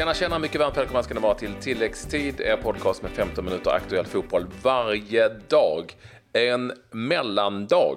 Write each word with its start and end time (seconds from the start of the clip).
Tjena, 0.00 0.14
tjena, 0.14 0.38
mycket 0.38 0.60
varmt 0.60 0.76
välkomna 0.76 1.02
ska 1.02 1.14
ni 1.14 1.20
vara 1.20 1.34
till 1.34 1.54
Tilläggstid, 1.54 2.40
er 2.40 2.56
podcast 2.56 3.02
med 3.02 3.10
15 3.10 3.44
minuter 3.44 3.70
aktuell 3.70 4.06
fotboll 4.06 4.46
varje 4.62 5.28
dag. 5.28 5.96
En 6.32 6.72
mellandag 6.90 7.96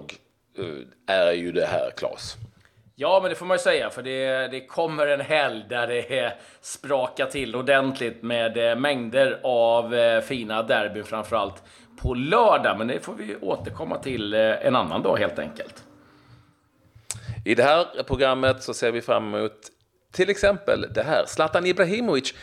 eh, 0.57 1.15
är 1.15 1.31
ju 1.31 1.51
det 1.51 1.65
här, 1.65 1.91
Claes. 1.97 2.35
Ja, 2.95 3.19
men 3.21 3.29
det 3.29 3.35
får 3.35 3.45
man 3.45 3.55
ju 3.57 3.59
säga, 3.59 3.89
för 3.89 4.03
det, 4.03 4.47
det 4.47 4.65
kommer 4.65 5.07
en 5.07 5.21
helg 5.21 5.65
där 5.69 5.87
det 5.87 6.33
sprakar 6.61 7.25
till 7.25 7.55
ordentligt 7.55 8.23
med 8.23 8.71
eh, 8.71 8.75
mängder 8.75 9.39
av 9.43 9.95
eh, 9.95 10.21
fina 10.21 10.63
derbyn, 10.63 11.03
framförallt 11.03 11.63
på 12.01 12.13
lördag. 12.13 12.77
Men 12.77 12.87
det 12.87 12.99
får 12.99 13.13
vi 13.13 13.35
återkomma 13.41 13.97
till 13.97 14.33
en 14.33 14.75
annan 14.75 15.01
dag 15.01 15.17
helt 15.17 15.39
enkelt. 15.39 15.83
I 17.45 17.55
det 17.55 17.63
här 17.63 18.03
programmet 18.03 18.63
så 18.63 18.73
ser 18.73 18.91
vi 18.91 19.01
fram 19.01 19.35
emot 19.35 19.72
till 20.13 20.29
exempel 20.29 20.85
det 20.93 21.03
här. 21.03 21.25
Zlatan 21.27 21.65
Ibrahimovic 21.65 22.33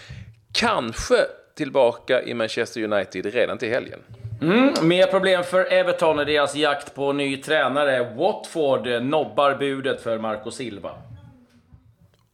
kanske 0.53 1.17
tillbaka 1.55 2.23
i 2.23 2.35
Manchester 2.35 2.85
United 2.85 3.27
redan 3.27 3.59
till 3.59 3.71
helgen. 3.71 4.01
Mm, 4.43 4.89
mer 4.89 5.07
problem 5.07 5.45
för 5.45 5.73
Everton 5.73 6.21
i 6.21 6.25
deras 6.25 6.55
jakt 6.55 6.95
på 6.95 7.13
ny 7.13 7.37
tränare. 7.37 8.15
Watford 8.15 9.03
nobbar 9.03 9.55
budet 9.55 10.03
för 10.03 10.19
Marco 10.19 10.51
Silva. 10.51 10.91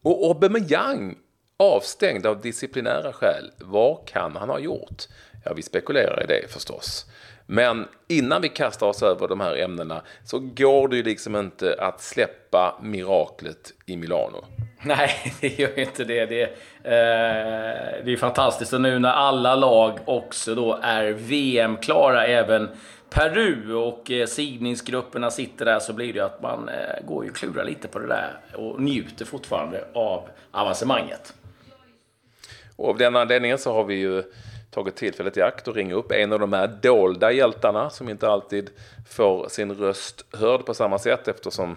Och 0.03 0.27
Aubameyang 0.27 1.15
avstängd 1.57 2.25
av 2.25 2.41
disciplinära 2.41 3.13
skäl. 3.13 3.51
Vad 3.59 4.07
kan 4.07 4.35
han 4.35 4.49
ha 4.49 4.59
gjort? 4.59 5.03
Ja, 5.45 5.53
vi 5.53 5.61
spekulerar 5.61 6.23
i 6.23 6.27
det 6.27 6.51
förstås. 6.51 7.05
Men 7.45 7.87
innan 8.07 8.41
vi 8.41 8.49
kastar 8.49 8.87
oss 8.87 9.03
över 9.03 9.27
de 9.27 9.39
här 9.39 9.55
ämnena 9.55 10.01
så 10.25 10.39
går 10.39 10.87
det 10.87 10.95
ju 10.95 11.03
liksom 11.03 11.35
inte 11.35 11.75
att 11.79 12.01
släppa 12.01 12.79
miraklet 12.81 13.73
i 13.85 13.97
Milano. 13.97 14.45
Nej, 14.81 15.33
det 15.41 15.59
gör 15.59 15.71
ju 15.75 15.83
inte 15.83 16.03
det. 16.03 16.25
Det, 16.25 16.43
eh, 16.43 18.05
det 18.05 18.13
är 18.13 18.17
fantastiskt. 18.17 18.73
Och 18.73 18.81
nu 18.81 18.99
när 18.99 19.11
alla 19.11 19.55
lag 19.55 19.99
också 20.05 20.55
då 20.55 20.79
är 20.81 21.11
VM-klara, 21.11 22.25
även 22.25 22.69
Peru 23.09 23.73
och 23.73 24.11
eh, 24.11 24.25
sidningsgrupperna 24.27 25.31
sitter 25.31 25.65
där, 25.65 25.79
så 25.79 25.93
blir 25.93 26.13
det 26.13 26.19
ju 26.19 26.25
att 26.25 26.41
man 26.41 26.69
eh, 26.69 27.05
går 27.07 27.23
ju 27.23 27.29
och 27.29 27.35
klurar 27.35 27.65
lite 27.65 27.87
på 27.87 27.99
det 27.99 28.07
där 28.07 28.39
och 28.55 28.81
njuter 28.81 29.25
fortfarande 29.25 29.83
av 29.93 30.29
avancemanget. 30.51 31.33
Och 32.75 32.89
av 32.89 32.97
den 32.97 33.15
anledningen 33.15 33.57
så 33.57 33.73
har 33.73 33.83
vi 33.83 33.95
ju 33.95 34.23
tagit 34.71 34.95
tillfället 34.95 35.37
i 35.37 35.41
akt 35.41 35.67
och 35.67 35.75
ringa 35.75 35.95
upp 35.95 36.11
en 36.11 36.33
av 36.33 36.39
de 36.39 36.53
här 36.53 36.67
dolda 36.67 37.31
hjältarna 37.31 37.89
som 37.89 38.09
inte 38.09 38.29
alltid 38.29 38.69
får 39.09 39.47
sin 39.49 39.75
röst 39.75 40.25
hörd 40.33 40.65
på 40.65 40.73
samma 40.73 40.99
sätt 40.99 41.27
eftersom 41.27 41.75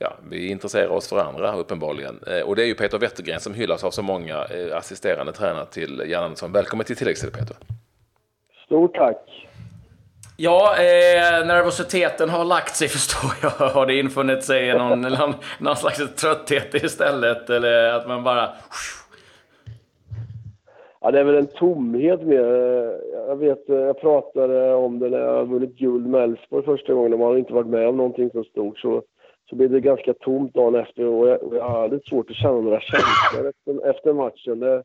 ja, 0.00 0.12
vi 0.30 0.50
intresserar 0.50 0.88
oss 0.88 1.08
för 1.08 1.18
andra 1.18 1.56
uppenbarligen. 1.56 2.20
Eh, 2.26 2.48
och 2.48 2.56
det 2.56 2.62
är 2.62 2.66
ju 2.66 2.74
Peter 2.74 2.98
Wettergren 2.98 3.40
som 3.40 3.54
hyllas 3.54 3.84
av 3.84 3.90
så 3.90 4.02
många 4.02 4.34
eh, 4.34 4.76
assisterande 4.76 5.32
tränare 5.32 5.66
till 5.66 6.02
Jan 6.06 6.24
Andersson. 6.24 6.52
Välkommen 6.52 6.86
till 6.86 6.96
tilläggstid 6.96 7.32
Peter. 7.32 7.56
Stort 8.66 8.94
tack. 8.94 9.48
Ja, 10.36 10.76
eh, 10.76 11.46
nervositeten 11.46 12.30
har 12.30 12.44
lagt 12.44 12.76
sig 12.76 12.88
förstår 12.98 13.30
jag. 13.42 13.68
Har 13.68 13.86
det 13.86 13.98
infunnit 13.98 14.44
sig 14.44 14.74
någon, 14.78 15.00
någon, 15.18 15.34
någon 15.58 15.76
slags 15.76 16.14
trötthet 16.14 16.74
istället? 16.74 17.50
Eller 17.50 17.92
att 17.92 18.08
man 18.08 18.24
bara... 18.24 18.48
Ja, 21.00 21.10
det 21.10 21.20
är 21.20 21.24
väl 21.24 21.36
en 21.36 21.46
tomhet 21.46 22.22
mer. 22.22 22.44
Jag 23.28 23.36
vet, 23.36 23.64
jag 23.66 24.00
pratade 24.00 24.74
om 24.74 24.98
det 24.98 25.08
när 25.08 25.18
jag 25.18 25.46
vunnit 25.46 25.76
guld 25.76 26.06
med 26.06 26.22
Elfsborg 26.22 26.64
första 26.64 26.94
gången. 26.94 27.18
Man 27.18 27.28
har 27.28 27.36
inte 27.36 27.52
varit 27.52 27.66
med 27.66 27.88
om 27.88 27.96
någonting 27.96 28.30
så 28.30 28.44
stort. 28.44 28.78
Så 28.78 29.02
så 29.50 29.56
blev 29.56 29.70
det 29.70 29.80
ganska 29.80 30.14
tomt 30.14 30.54
dagen 30.54 30.74
efter 30.74 31.06
och 31.06 31.28
jag, 31.28 31.42
och 31.42 31.56
jag 31.56 31.68
hade 31.68 32.00
svårt 32.00 32.30
att 32.30 32.36
känna 32.36 32.60
några 32.60 32.80
känslor 32.80 33.48
efter, 33.48 33.90
efter 33.90 34.12
matchen. 34.12 34.60
Det, 34.60 34.82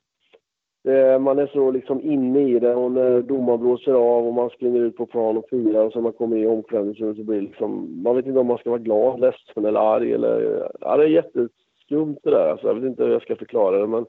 det, 0.84 1.20
man 1.20 1.40
är 1.40 1.48
så 1.48 1.72
liksom 1.72 2.02
inne 2.02 2.40
i 2.40 2.60
det 2.60 2.76
och 2.76 2.92
när 2.92 3.22
domaren 3.22 3.60
blåser 3.60 3.94
av 3.94 4.28
och 4.28 4.34
man 4.34 4.50
springer 4.50 4.82
ut 4.82 4.98
på 4.98 5.06
plan 5.06 5.38
och 5.38 5.50
firar 5.50 5.86
och 5.86 5.94
så 5.94 6.02
man 6.02 6.14
kommer 6.14 6.38
i 6.38 6.48
omklädningsrummet 6.48 7.18
så 7.18 7.24
blir 7.24 7.36
det 7.36 7.48
liksom, 7.48 8.02
man 8.04 8.16
vet 8.16 8.26
inte 8.26 8.40
om 8.40 8.48
man 8.48 8.58
ska 8.58 8.70
vara 8.70 8.80
glad, 8.80 9.20
ledsen 9.20 9.66
eller 9.66 9.80
arg 9.80 10.14
eller, 10.14 10.70
ja 10.82 10.98
det 10.98 11.04
är 11.04 11.08
jätteskumt 11.08 12.18
det 12.24 12.30
där 12.30 12.50
alltså. 12.50 12.68
Jag 12.68 12.76
vet 12.76 12.90
inte 12.90 13.04
hur 13.04 13.12
jag 13.12 13.22
ska 13.22 13.36
förklara 13.36 13.78
det 13.78 13.88
men 13.88 14.06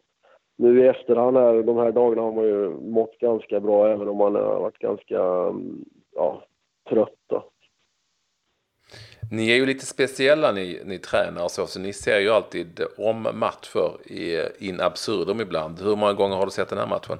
nu 0.58 0.84
i 0.84 0.88
efterhand 0.88 1.36
här, 1.36 1.62
de 1.62 1.76
här 1.76 1.92
dagarna 1.92 2.22
har 2.22 2.32
man 2.32 2.44
ju 2.44 2.70
mått 2.70 3.18
ganska 3.18 3.60
bra 3.60 3.88
även 3.88 4.08
om 4.08 4.16
man 4.16 4.34
har 4.34 4.60
varit 4.60 4.78
ganska, 4.78 5.22
mm, 5.22 5.84
ja, 6.14 6.42
trött 6.88 7.18
då. 7.26 7.44
Ni 9.30 9.50
är 9.50 9.56
ju 9.56 9.66
lite 9.66 9.86
speciella 9.86 10.52
ni, 10.52 10.80
ni 10.84 10.98
tränare 10.98 11.48
så, 11.48 11.66
så 11.66 11.80
ni 11.80 11.92
ser 11.92 12.20
ju 12.20 12.30
alltid 12.30 12.80
om 12.98 13.22
matcher 13.34 14.10
i, 14.10 14.40
in 14.68 14.80
absurdum 14.80 15.40
ibland. 15.40 15.80
Hur 15.80 15.96
många 15.96 16.12
gånger 16.12 16.36
har 16.36 16.44
du 16.44 16.50
sett 16.50 16.68
den 16.68 16.78
här 16.78 16.86
matchen? 16.86 17.18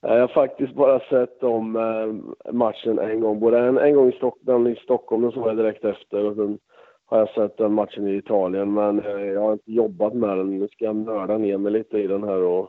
Jag 0.00 0.20
har 0.20 0.28
faktiskt 0.28 0.74
bara 0.74 1.00
sett 1.00 1.42
om 1.42 1.76
eh, 1.76 2.52
matchen 2.52 2.98
en 2.98 3.20
gång. 3.20 3.40
Både 3.40 3.58
en, 3.58 3.78
en 3.78 3.94
gång 3.94 4.08
i 4.08 4.16
Stockholm, 4.16 4.66
i 4.66 4.76
Stockholm, 4.76 5.22
den 5.22 5.32
såg 5.32 5.48
jag 5.48 5.56
direkt 5.56 5.84
efter. 5.84 6.24
Och 6.24 6.36
sen 6.36 6.58
har 7.06 7.18
jag 7.18 7.28
sett 7.28 7.56
den 7.56 7.72
matchen 7.72 8.08
i 8.08 8.16
Italien. 8.16 8.74
Men 8.74 9.04
eh, 9.04 9.24
jag 9.24 9.40
har 9.40 9.52
inte 9.52 9.72
jobbat 9.72 10.14
med 10.14 10.38
den. 10.38 10.58
Nu 10.58 10.68
ska 10.68 10.84
jag 10.84 10.96
nörda 10.96 11.38
ner 11.38 11.58
mig 11.58 11.72
lite 11.72 11.98
i 11.98 12.06
den 12.06 12.22
här 12.22 12.42
och 12.42 12.68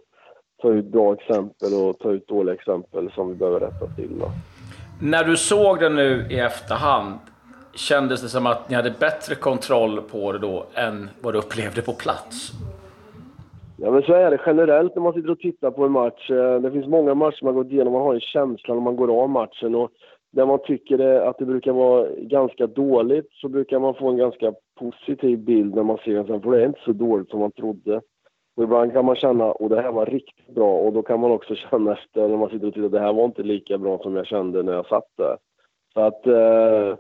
ta 0.62 0.70
ut 0.70 0.86
bra 0.86 1.14
exempel 1.14 1.74
och 1.74 2.00
ta 2.00 2.12
ut 2.12 2.28
dåliga 2.28 2.56
exempel 2.56 3.12
som 3.12 3.30
vi 3.30 3.36
behöver 3.36 3.60
rätta 3.60 3.86
till. 3.96 4.20
Då. 4.20 4.26
När 5.02 5.24
du 5.24 5.38
såg 5.38 5.80
den 5.80 5.96
nu 5.96 6.26
i 6.30 6.40
efterhand, 6.40 7.20
kändes 7.74 8.22
det 8.22 8.30
som 8.30 8.46
att 8.48 8.70
ni 8.70 8.76
hade 8.76 8.92
bättre 9.00 9.36
kontroll 9.36 10.02
på 10.02 10.32
det 10.32 10.40
då 10.40 10.66
än 10.74 11.10
vad 11.22 11.34
du 11.34 11.40
upplevde 11.40 11.82
på 11.82 11.94
plats? 11.94 12.52
Ja, 13.78 13.92
men 13.92 14.02
så 14.02 14.14
är 14.14 14.32
det 14.32 14.42
generellt 14.46 14.96
när 14.96 15.04
man 15.04 15.14
sitter 15.14 15.32
och 15.32 15.40
tittar 15.40 15.72
på 15.72 15.86
en 15.86 15.92
match. 15.92 16.32
Eh, 16.32 16.62
det 16.62 16.72
finns 16.72 16.88
många 16.88 17.14
matcher 17.14 17.44
man 17.44 17.54
gått 17.54 17.72
igenom, 17.72 17.94
man 17.94 18.02
har 18.02 18.14
en 18.14 18.20
känsla 18.20 18.74
när 18.74 18.82
man 18.82 18.96
går 18.96 19.24
av 19.24 19.30
matchen. 19.30 19.76
Och 19.76 19.92
där 20.32 20.46
man 20.46 20.60
tycker 20.64 21.22
att 21.22 21.38
det 21.38 21.46
brukar 21.46 21.72
vara 21.72 22.08
ganska 22.18 22.68
dåligt 22.68 23.28
så 23.32 23.50
brukar 23.50 23.80
man 23.80 23.96
få 23.96 24.10
en 24.10 24.18
ganska 24.18 24.54
positiv 24.80 25.40
bild 25.40 25.76
när 25.76 25.84
man 25.84 25.98
ser 25.98 26.14
den 26.14 26.28
sen, 26.28 26.42
för 26.42 26.52
det 26.52 26.62
är 26.62 26.66
inte 26.66 26.82
så 26.86 26.92
dåligt 26.92 27.30
som 27.30 27.40
man 27.40 27.52
trodde. 27.52 28.02
Och 28.58 28.64
ibland 28.64 28.94
kan 28.94 29.06
man 29.06 29.16
känna 29.16 29.52
att 29.52 29.70
det 29.70 29.82
här 29.82 29.92
var 29.92 30.06
riktigt 30.06 30.56
bra 30.56 30.72
och 30.72 30.94
då 30.94 31.02
kan 31.02 31.20
man 31.20 31.32
också 31.32 31.56
känna 31.72 31.94
efter 31.94 32.28
när 32.28 32.38
man 32.38 32.50
sitter 32.50 32.68
och 32.68 32.74
tittar 32.74 32.86
att 32.86 32.92
det 32.92 33.00
här 33.00 33.14
var 33.14 33.26
inte 33.26 33.44
lika 33.44 33.78
bra 33.78 34.00
som 34.00 34.16
jag 34.16 34.28
kände 34.28 34.64
när 34.64 34.74
jag 34.74 34.86
satt 34.86 35.08
där. 35.18 35.38
Så 35.94 36.02
att 36.02 36.28
eh, 36.28 36.98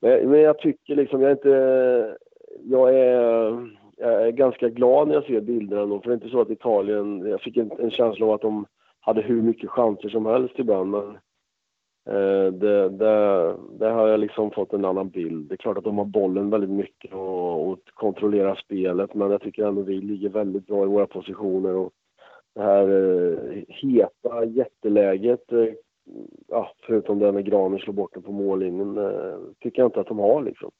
men, 0.00 0.30
men 0.30 0.40
jag 0.40 0.58
tycker 0.58 0.96
liksom, 0.96 1.20
jag 1.20 1.30
är 1.30 1.34
inte... 1.34 2.16
Jag 2.62 2.94
är, 2.94 3.68
jag 3.96 4.26
är 4.26 4.30
ganska 4.30 4.68
glad 4.68 5.08
när 5.08 5.14
jag 5.14 5.24
ser 5.24 5.40
bilderna 5.40 5.82
ändå, 5.82 6.00
för 6.00 6.08
det 6.08 6.12
är 6.12 6.14
inte 6.14 6.28
så 6.28 6.40
att 6.40 6.50
Italien... 6.50 7.26
Jag 7.30 7.40
fick 7.40 7.56
en, 7.56 7.70
en 7.78 7.90
känsla 7.90 8.26
av 8.26 8.32
att 8.32 8.40
de 8.40 8.66
hade 9.00 9.22
hur 9.22 9.42
mycket 9.42 9.70
chanser 9.70 10.08
som 10.08 10.26
helst 10.26 10.54
ibland, 10.58 10.90
men 10.90 11.08
eh, 12.08 12.52
det, 12.52 12.88
det, 12.88 13.56
det, 13.78 13.88
har 13.88 14.08
jag 14.08 14.20
liksom 14.20 14.50
fått 14.50 14.72
en 14.72 14.84
annan 14.84 15.08
bild. 15.08 15.48
Det 15.48 15.54
är 15.54 15.56
klart 15.56 15.78
att 15.78 15.84
de 15.84 15.98
har 15.98 16.04
bollen 16.04 16.50
väldigt 16.50 16.70
mycket 16.70 17.14
och, 17.14 17.68
och 17.68 17.78
kontrollerar 17.94 18.54
spelet, 18.54 19.14
men 19.14 19.30
jag 19.30 19.42
tycker 19.42 19.66
ändå 19.66 19.82
vi 19.82 20.00
ligger 20.00 20.28
väldigt 20.28 20.66
bra 20.66 20.84
i 20.84 20.88
våra 20.88 21.06
positioner. 21.06 21.74
Och 21.74 21.92
det 22.54 22.62
här 22.62 22.88
eh, 22.88 23.62
heta 23.68 24.44
jätteläget 24.44 25.52
eh, 25.52 25.64
ja, 26.48 26.72
förutom 26.86 27.18
det 27.18 27.32
med 27.32 27.44
Granen 27.44 27.78
slår 27.78 27.94
bort 27.94 28.14
den 28.14 28.22
på 28.22 28.32
mållinjen, 28.32 28.98
eh, 28.98 29.38
tycker 29.60 29.82
jag 29.82 29.88
inte 29.88 30.00
att 30.00 30.06
de 30.06 30.18
har 30.18 30.42
liksom. 30.42 30.70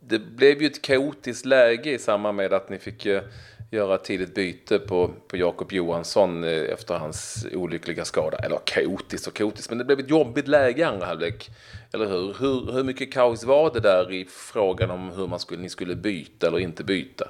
Det 0.00 0.18
blev 0.18 0.62
ju 0.62 0.66
ett 0.66 0.82
kaotiskt 0.82 1.46
läge 1.46 1.90
i 1.90 1.98
samband 1.98 2.36
med 2.36 2.52
att 2.52 2.70
ni 2.70 2.78
fick 2.78 3.06
eh, 3.06 3.22
göra 3.70 3.94
ett 3.94 4.04
tidigt 4.04 4.34
byte 4.34 4.78
på, 4.78 5.10
på 5.28 5.36
Jakob 5.36 5.72
Johansson 5.72 6.44
eh, 6.44 6.72
efter 6.72 6.94
hans 6.94 7.46
olyckliga 7.54 8.04
skada. 8.04 8.36
Eller 8.36 8.58
kaotiskt 8.64 9.26
och 9.26 9.34
kaotiskt, 9.34 9.70
men 9.70 9.78
det 9.78 9.84
blev 9.84 9.98
ett 9.98 10.10
jobbigt 10.10 10.48
läge 10.48 10.80
i 10.80 10.84
andra 10.84 11.06
halvlek. 11.06 11.48
Eller 11.94 12.06
hur? 12.06 12.36
hur? 12.40 12.72
Hur 12.72 12.84
mycket 12.84 13.12
kaos 13.12 13.44
var 13.44 13.70
det 13.74 13.80
där 13.80 14.12
i 14.12 14.24
frågan 14.24 14.90
om 14.90 15.10
hur 15.10 15.26
man 15.26 15.38
skulle, 15.38 15.62
ni 15.62 15.68
skulle 15.68 15.96
byta 15.96 16.46
eller 16.46 16.58
inte 16.58 16.84
byta? 16.84 17.24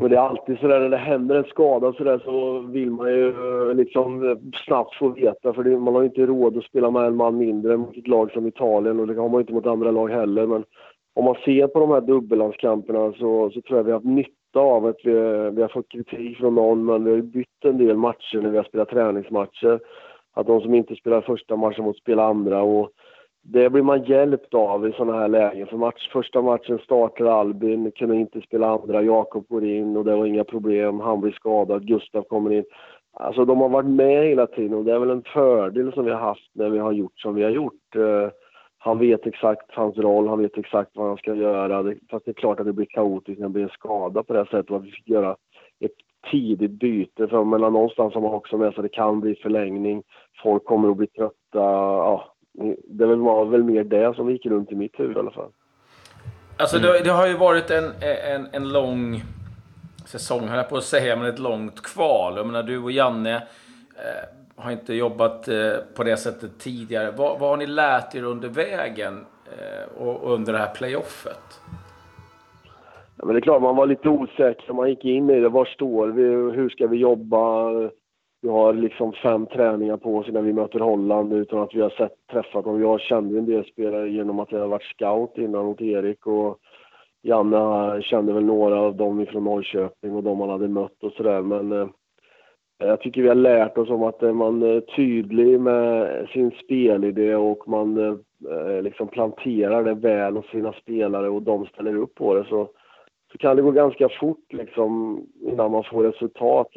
Men 0.00 0.10
det 0.10 0.16
är 0.16 0.20
alltid 0.20 0.58
så 0.58 0.66
där 0.66 0.80
när 0.80 0.88
det 0.88 0.96
händer 0.96 1.36
en 1.36 1.44
skada 1.44 1.92
så, 1.92 2.04
där, 2.04 2.18
så 2.18 2.58
vill 2.58 2.90
man 2.90 3.08
ju 3.08 3.28
eh, 3.28 3.74
liksom 3.74 4.38
snabbt 4.66 4.94
få 4.94 5.08
veta 5.08 5.52
för 5.52 5.64
det, 5.64 5.78
man 5.78 5.94
har 5.94 6.02
ju 6.02 6.08
inte 6.08 6.26
råd 6.26 6.58
att 6.58 6.64
spela 6.64 6.90
med 6.90 7.04
en 7.04 7.16
man 7.16 7.38
mindre 7.38 7.76
mot 7.76 7.96
ett 7.96 8.08
lag 8.08 8.30
som 8.30 8.46
Italien 8.46 9.00
och 9.00 9.06
det 9.06 9.20
har 9.20 9.28
man 9.28 9.40
inte 9.40 9.52
mot 9.52 9.66
andra 9.66 9.90
lag 9.90 10.08
heller. 10.08 10.46
Men 10.46 10.64
om 11.14 11.24
man 11.24 11.36
ser 11.44 11.66
på 11.66 11.80
de 11.80 11.90
här 11.90 12.00
dubbellandskamperna 12.00 13.12
så, 13.12 13.50
så 13.50 13.60
tror 13.60 13.78
jag 13.78 13.84
vi 13.84 13.90
har 13.90 13.98
haft 13.98 14.06
nytta 14.06 14.60
av 14.60 14.86
att 14.86 15.00
vi, 15.04 15.12
vi 15.50 15.62
har 15.62 15.68
fått 15.68 15.88
kritik 15.88 16.38
från 16.38 16.54
någon 16.54 16.84
men 16.84 17.04
vi 17.04 17.10
har 17.10 17.16
ju 17.16 17.22
bytt 17.22 17.64
en 17.64 17.78
del 17.78 17.96
matcher 17.96 18.40
när 18.42 18.50
vi 18.50 18.56
har 18.56 18.64
spelat 18.64 18.88
träningsmatcher. 18.88 19.80
Att 20.34 20.46
de 20.46 20.60
som 20.60 20.74
inte 20.74 20.96
spelar 20.96 21.20
första 21.20 21.56
matchen 21.56 21.84
mot 21.84 21.96
spela 21.96 22.24
andra 22.24 22.62
och 22.62 22.90
det 23.42 23.70
blir 23.70 23.82
man 23.82 24.04
hjälpt 24.04 24.54
av 24.54 24.88
i 24.88 24.92
sådana 24.92 25.18
här 25.18 25.28
lägen. 25.28 25.66
För 25.66 25.76
match, 25.76 26.08
första 26.12 26.42
matchen 26.42 26.78
startar 26.78 27.24
Albin, 27.24 27.92
kunde 27.92 28.16
inte 28.16 28.40
spela 28.40 28.68
andra, 28.68 29.02
Jakob 29.02 29.48
går 29.48 29.64
in 29.64 29.96
och 29.96 30.04
det 30.04 30.16
var 30.16 30.26
inga 30.26 30.44
problem. 30.44 31.00
Han 31.00 31.20
blir 31.20 31.32
skadad, 31.32 31.86
Gustav 31.86 32.22
kommer 32.22 32.52
in. 32.52 32.64
Alltså 33.12 33.44
de 33.44 33.60
har 33.60 33.68
varit 33.68 33.90
med 33.90 34.26
hela 34.26 34.46
tiden 34.46 34.74
och 34.74 34.84
det 34.84 34.92
är 34.92 34.98
väl 34.98 35.10
en 35.10 35.22
fördel 35.22 35.92
som 35.92 36.04
vi 36.04 36.10
har 36.10 36.20
haft 36.20 36.50
när 36.52 36.70
vi 36.70 36.78
har 36.78 36.92
gjort 36.92 37.20
som 37.20 37.34
vi 37.34 37.42
har 37.42 37.50
gjort. 37.50 37.96
Uh, 37.96 38.28
han 38.78 38.98
vet 38.98 39.26
exakt 39.26 39.74
hans 39.74 39.96
roll, 39.96 40.28
han 40.28 40.38
vet 40.38 40.58
exakt 40.58 40.90
vad 40.94 41.08
han 41.08 41.16
ska 41.16 41.34
göra. 41.34 41.82
Det, 41.82 41.96
fast 42.10 42.24
det 42.24 42.30
är 42.30 42.34
klart 42.34 42.60
att 42.60 42.66
det 42.66 42.72
blir 42.72 42.86
kaotiskt 42.86 43.40
när 43.40 43.48
det 43.48 43.52
blir 43.52 43.62
en 43.62 43.68
skada 43.68 44.22
på 44.22 44.32
det 44.32 44.38
här 44.38 44.46
sättet 44.46 44.70
och 44.70 44.76
att 44.76 44.84
vi 44.84 44.90
fick 44.90 45.08
göra 45.08 45.36
ett 45.80 45.92
tidigt 46.30 46.70
byte. 46.70 47.28
För 47.28 47.44
mellan 47.44 47.72
någonstans 47.72 48.14
har 48.14 48.20
man 48.20 48.34
också 48.34 48.56
med 48.56 48.74
sig 48.74 48.78
att 48.78 48.84
det 48.84 48.96
kan 48.96 49.20
bli 49.20 49.34
förlängning. 49.34 50.02
Folk 50.42 50.64
kommer 50.64 50.90
att 50.90 50.96
bli 50.96 51.06
trötta. 51.06 51.34
Ja, 51.52 52.32
det 52.84 53.06
var 53.06 53.44
väl 53.44 53.62
mer 53.62 53.84
det 53.84 54.14
som 54.14 54.30
gick 54.30 54.46
runt 54.46 54.72
i 54.72 54.74
mitt 54.74 55.00
huvud 55.00 55.16
i 55.16 55.20
alla 55.20 55.30
fall. 55.30 55.50
Alltså 56.56 56.78
det, 56.78 57.04
det 57.04 57.10
har 57.10 57.26
ju 57.26 57.36
varit 57.36 57.70
en, 57.70 57.84
en, 58.34 58.46
en 58.52 58.68
lång 58.68 59.22
säsong, 60.06 60.48
höll 60.48 60.56
jag 60.56 60.68
på 60.68 60.76
att 60.76 60.84
säga, 60.84 61.16
men 61.16 61.26
ett 61.26 61.38
långt 61.38 61.82
kval. 61.82 62.36
Jag 62.36 62.46
menar, 62.46 62.62
du 62.62 62.78
och 62.78 62.92
Janne 62.92 63.34
eh, 63.36 64.28
har 64.56 64.70
inte 64.70 64.94
jobbat 64.94 65.48
eh, 65.48 65.72
på 65.96 66.04
det 66.04 66.16
sättet 66.16 66.58
tidigare. 66.58 67.10
Vad, 67.10 67.40
vad 67.40 67.50
har 67.50 67.56
ni 67.56 67.66
lärt 67.66 68.14
er 68.14 68.22
under 68.22 68.48
vägen 68.48 69.26
eh, 69.44 70.02
och 70.02 70.32
under 70.32 70.52
det 70.52 70.58
här 70.58 70.74
playoffet? 70.74 71.60
Ja, 73.16 73.24
men 73.24 73.34
det 73.34 73.38
är 73.38 73.40
klart, 73.42 73.62
man 73.62 73.76
var 73.76 73.86
lite 73.86 74.08
osäker 74.08 74.64
när 74.66 74.74
man 74.74 74.88
gick 74.88 75.04
in 75.04 75.30
i 75.30 75.40
det. 75.40 75.48
Var 75.48 75.64
står 75.64 76.08
vi? 76.08 76.22
Hur 76.56 76.68
ska 76.68 76.86
vi 76.86 76.96
jobba? 76.96 77.70
Vi 78.42 78.48
har 78.48 78.72
liksom 78.72 79.12
fem 79.12 79.46
träningar 79.46 79.96
på 79.96 80.16
oss 80.16 80.28
innan 80.28 80.44
vi 80.44 80.52
möter 80.52 80.80
Holland 80.80 81.32
utan 81.32 81.58
att 81.58 81.74
vi 81.74 81.80
har 81.80 81.90
sett, 81.90 82.26
träffat 82.32 82.64
dem. 82.64 82.80
Jag 82.80 83.00
kände 83.00 83.38
en 83.38 83.46
del 83.46 83.64
spelare 83.64 84.10
genom 84.10 84.40
att 84.40 84.52
jag 84.52 84.60
har 84.60 84.68
varit 84.68 84.82
scout 84.82 85.38
innan 85.38 85.64
mot 85.64 85.80
Erik 85.80 86.26
och 86.26 86.58
Janne 87.22 88.02
kände 88.02 88.32
väl 88.32 88.44
några 88.44 88.80
av 88.80 88.96
dem 88.96 89.26
från 89.26 89.44
Norrköping 89.44 90.14
och 90.14 90.22
de 90.22 90.38
man 90.38 90.48
hade 90.48 90.68
mött 90.68 91.02
och 91.02 91.12
sådär. 91.12 91.42
Men 91.42 91.72
eh, 91.72 91.88
jag 92.78 93.00
tycker 93.00 93.22
vi 93.22 93.28
har 93.28 93.34
lärt 93.34 93.78
oss 93.78 93.90
om 93.90 94.02
att 94.02 94.22
är 94.22 94.32
man 94.32 94.62
är 94.62 94.80
tydlig 94.80 95.60
med 95.60 96.28
sin 96.28 96.50
spelidé 96.50 97.34
och 97.34 97.68
man 97.68 97.98
eh, 97.98 98.82
liksom 98.82 99.08
planterar 99.08 99.84
det 99.84 99.94
väl 99.94 100.36
hos 100.36 100.46
sina 100.46 100.72
spelare 100.72 101.28
och 101.28 101.42
de 101.42 101.66
ställer 101.66 101.96
upp 101.96 102.14
på 102.14 102.34
det 102.34 102.44
så, 102.44 102.68
så 103.32 103.38
kan 103.38 103.56
det 103.56 103.62
gå 103.62 103.70
ganska 103.70 104.08
fort 104.08 104.52
liksom 104.52 105.20
innan 105.40 105.70
man 105.70 105.84
får 105.84 106.02
resultat. 106.02 106.68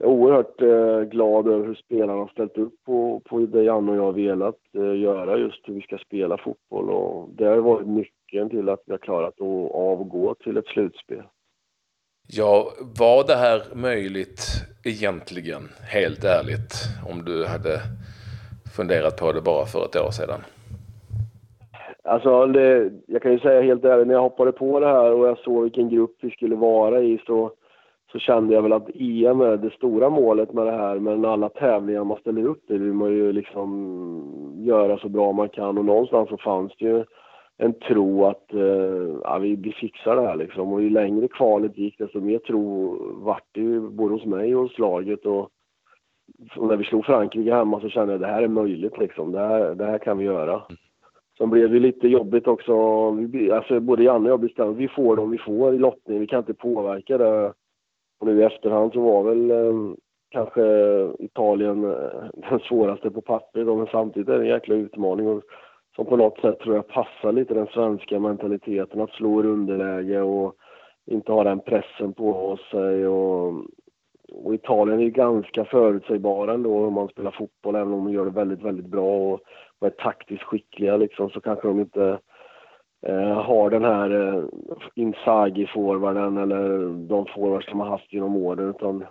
Jag 0.00 0.10
är 0.10 0.12
oerhört 0.12 0.62
eh, 0.62 1.08
glad 1.10 1.48
över 1.48 1.66
hur 1.66 1.74
spelarna 1.74 2.12
har 2.12 2.28
ställt 2.28 2.58
upp 2.58 2.74
på, 2.86 3.22
på 3.24 3.38
det 3.38 3.62
Janne 3.62 3.90
och 3.90 3.96
jag 3.96 4.02
har 4.02 4.12
velat 4.12 4.58
eh, 4.74 5.00
göra 5.00 5.38
just 5.38 5.68
hur 5.68 5.74
vi 5.74 5.80
ska 5.80 5.98
spela 5.98 6.38
fotboll 6.38 6.90
och 6.90 7.28
det 7.30 7.44
har 7.44 7.56
varit 7.56 7.86
nyckeln 7.86 8.50
till 8.50 8.68
att 8.68 8.82
vi 8.86 8.92
har 8.92 8.98
klarat 8.98 9.40
att 9.40 9.74
avgå 9.74 10.34
till 10.34 10.56
ett 10.56 10.66
slutspel. 10.66 11.22
Ja, 12.26 12.72
var 12.98 13.26
det 13.26 13.34
här 13.34 13.62
möjligt 13.74 14.40
egentligen, 14.84 15.62
helt 15.92 16.24
ärligt, 16.24 16.74
om 17.10 17.24
du 17.24 17.46
hade 17.46 17.80
funderat 18.76 19.20
på 19.20 19.32
det 19.32 19.42
bara 19.42 19.66
för 19.66 19.84
ett 19.84 19.96
år 19.96 20.10
sedan? 20.10 20.40
Alltså, 22.04 22.46
det, 22.46 22.90
jag 23.06 23.22
kan 23.22 23.32
ju 23.32 23.38
säga 23.38 23.62
helt 23.62 23.84
ärligt, 23.84 24.06
när 24.06 24.14
jag 24.14 24.20
hoppade 24.20 24.52
på 24.52 24.80
det 24.80 24.86
här 24.86 25.12
och 25.12 25.28
jag 25.28 25.38
såg 25.38 25.62
vilken 25.62 25.88
grupp 25.88 26.16
vi 26.20 26.30
skulle 26.30 26.56
vara 26.56 27.00
i 27.00 27.20
så, 27.26 27.52
så 28.12 28.18
kände 28.18 28.54
jag 28.54 28.62
väl 28.62 28.72
att 28.72 28.88
EM 28.94 29.40
är 29.40 29.56
det 29.56 29.70
stora 29.70 30.10
målet 30.10 30.52
med 30.52 30.66
det 30.66 30.72
här. 30.72 30.98
Men 30.98 31.24
alla 31.24 31.48
tävlingar 31.48 32.04
man 32.04 32.18
ställer 32.18 32.46
upp 32.46 32.70
i 32.70 32.78
vill 32.78 32.92
man 32.92 33.10
ju 33.10 33.32
liksom 33.32 34.54
göra 34.56 34.98
så 34.98 35.08
bra 35.08 35.32
man 35.32 35.48
kan 35.48 35.78
och 35.78 35.84
någonstans 35.84 36.28
så 36.28 36.36
fanns 36.36 36.72
det 36.78 36.84
ju 36.84 37.04
en 37.58 37.72
tro 37.72 38.24
att 38.24 38.54
eh, 38.54 39.16
ja, 39.22 39.38
vi, 39.38 39.56
vi 39.56 39.72
fixar 39.72 40.16
det 40.16 40.22
här 40.22 40.36
liksom. 40.36 40.72
Och 40.72 40.82
ju 40.82 40.90
längre 40.90 41.28
kvalet 41.28 41.78
gick 41.78 41.98
desto 41.98 42.20
mer 42.20 42.38
tro 42.38 42.96
vart 43.24 43.46
det 43.52 43.60
ju 43.60 43.80
både 43.80 44.14
hos 44.14 44.24
mig 44.24 44.56
och 44.56 44.62
hos 44.62 44.78
laget. 44.78 45.26
Och, 45.26 45.50
och 46.56 46.68
när 46.68 46.76
vi 46.76 46.84
slog 46.84 47.04
Frankrike 47.04 47.54
hemma 47.54 47.80
så 47.80 47.88
kände 47.88 48.12
jag 48.12 48.22
att 48.22 48.28
det 48.28 48.34
här 48.34 48.42
är 48.42 48.48
möjligt 48.48 48.98
liksom. 48.98 49.32
Det 49.32 49.38
här, 49.38 49.74
det 49.74 49.84
här 49.84 49.98
kan 49.98 50.18
vi 50.18 50.24
göra. 50.24 50.62
Sen 51.38 51.50
blev 51.50 51.70
det 51.70 51.78
lite 51.78 52.08
jobbigt 52.08 52.46
också. 52.46 53.10
Vi, 53.10 53.50
alltså 53.50 53.80
både 53.80 54.02
Janne 54.02 54.24
och 54.24 54.32
jag 54.32 54.40
bestämde 54.40 54.78
vi 54.78 54.88
får 54.88 55.16
dem 55.16 55.30
vi 55.30 55.38
får 55.38 55.74
i 55.74 55.78
lottningen, 55.78 56.20
Vi 56.20 56.26
kan 56.26 56.38
inte 56.38 56.54
påverka 56.54 57.18
det. 57.18 57.52
Och 58.20 58.26
nu 58.26 58.40
i 58.40 58.44
efterhand 58.44 58.92
så 58.92 59.00
var 59.00 59.22
väl 59.22 59.50
eh, 59.50 59.74
kanske 60.30 60.62
Italien 61.18 61.84
eh, 61.84 62.24
den 62.50 62.60
svåraste 62.60 63.10
på 63.10 63.20
pappret. 63.20 63.66
Men 63.66 63.86
samtidigt 63.86 64.28
är 64.28 64.38
det 64.38 64.44
en 64.44 64.50
jäkla 64.50 64.74
utmaning. 64.74 65.28
Och, 65.28 65.42
som 65.96 66.06
på 66.06 66.16
något 66.16 66.40
sätt 66.40 66.58
tror 66.58 66.74
jag 66.74 66.88
passar 66.88 67.32
lite 67.32 67.54
den 67.54 67.66
svenska 67.66 68.20
mentaliteten 68.20 69.00
att 69.00 69.10
slå 69.10 69.44
i 69.44 69.46
underläge 69.46 70.20
och 70.20 70.54
inte 71.06 71.32
ha 71.32 71.44
den 71.44 71.60
pressen 71.60 72.12
på 72.12 72.58
sig. 72.70 73.06
Och, 73.06 73.48
och 74.32 74.54
Italien 74.54 75.00
är 75.00 75.04
ju 75.04 75.10
ganska 75.10 75.64
förutsägbara 75.64 76.54
ändå 76.54 76.86
om 76.86 76.92
man 76.92 77.08
spelar 77.08 77.30
fotboll, 77.30 77.74
även 77.74 77.92
om 77.92 78.04
de 78.04 78.12
gör 78.12 78.24
det 78.24 78.30
väldigt, 78.30 78.62
väldigt 78.62 78.86
bra 78.86 79.32
och, 79.32 79.40
och 79.78 79.86
är 79.86 79.90
taktiskt 79.90 80.42
skickliga 80.42 80.96
liksom, 80.96 81.30
så 81.30 81.40
kanske 81.40 81.68
de 81.68 81.80
inte 81.80 82.18
Eh, 83.06 83.42
har 83.42 83.70
den 83.70 83.84
här 83.84 84.10
eh, 84.10 84.44
Inzaghi-forwarden 84.94 86.38
eller 86.38 86.68
de 87.08 87.26
forwards 87.26 87.70
som 87.70 87.80
har 87.80 87.88
haft 87.88 88.12
genom 88.12 88.36
åren, 88.36 88.70
utan 88.70 89.04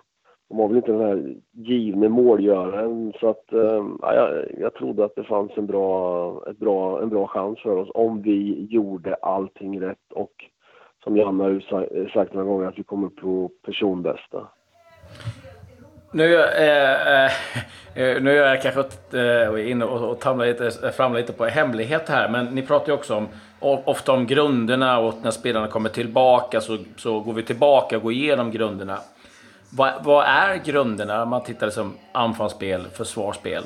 de 0.50 0.60
har 0.60 0.68
väl 0.68 0.78
inte 0.78 0.92
den 0.92 1.02
här 1.02 1.36
givne 1.52 2.10
målgöraren. 2.10 3.14
Så 3.20 3.30
att, 3.30 3.54
äh, 3.54 3.86
jag, 4.02 4.46
jag 4.58 4.74
trodde 4.74 5.06
att 5.06 5.16
det 5.16 5.24
fanns 5.24 5.52
en 5.56 5.66
bra, 5.66 6.44
ett 6.50 6.58
bra, 6.58 7.02
en 7.02 7.10
bra 7.10 7.28
chans 7.28 7.60
för 7.60 7.78
oss 7.78 7.90
om 7.94 8.22
vi 8.22 8.68
gjorde 8.70 9.16
allting 9.16 9.82
rätt 9.82 10.12
och 10.14 10.34
som 11.04 11.18
Janne 11.18 11.44
har 11.44 12.10
sagt 12.10 12.34
några 12.34 12.48
gånger 12.48 12.68
att 12.68 12.80
vi 12.80 12.84
kommer 12.84 13.10
på 13.10 13.52
personbästa. 13.66 14.48
Nu, 16.12 16.36
eh, 16.36 17.26
eh, 17.26 17.32
eh, 17.96 18.22
nu 18.22 18.38
är 18.38 18.50
jag 18.50 18.62
kanske 18.62 18.84
eh, 19.20 19.72
inne 19.72 19.86
och, 19.86 20.12
och 20.12 20.46
lite, 20.46 20.66
eh, 20.84 20.92
famlar 20.92 21.20
lite 21.20 21.34
på 21.34 21.46
hemlighet 21.46 22.10
här, 22.10 22.30
men 22.30 22.46
ni 22.46 22.62
pratar 22.62 22.88
ju 22.88 22.94
också 22.94 23.16
om, 23.16 23.28
ofta 23.86 24.12
om 24.12 24.26
grunderna 24.26 25.00
och 25.00 25.14
när 25.24 25.32
spelarna 25.32 25.68
kommer 25.68 25.90
tillbaka 25.90 26.62
så, 26.62 26.78
så 26.98 27.20
går 27.20 27.34
vi 27.34 27.44
tillbaka 27.44 27.98
och 27.98 28.04
går 28.04 28.12
igenom 28.12 28.52
grunderna. 28.52 28.98
Vad, 29.78 29.92
vad 30.06 30.26
är 30.26 30.66
grunderna 30.66 31.24
om 31.24 31.30
man 31.30 31.44
tittar 31.44 31.70
som 31.70 31.94
anfallsspel, 32.12 32.82
försvarsspel? 32.82 33.64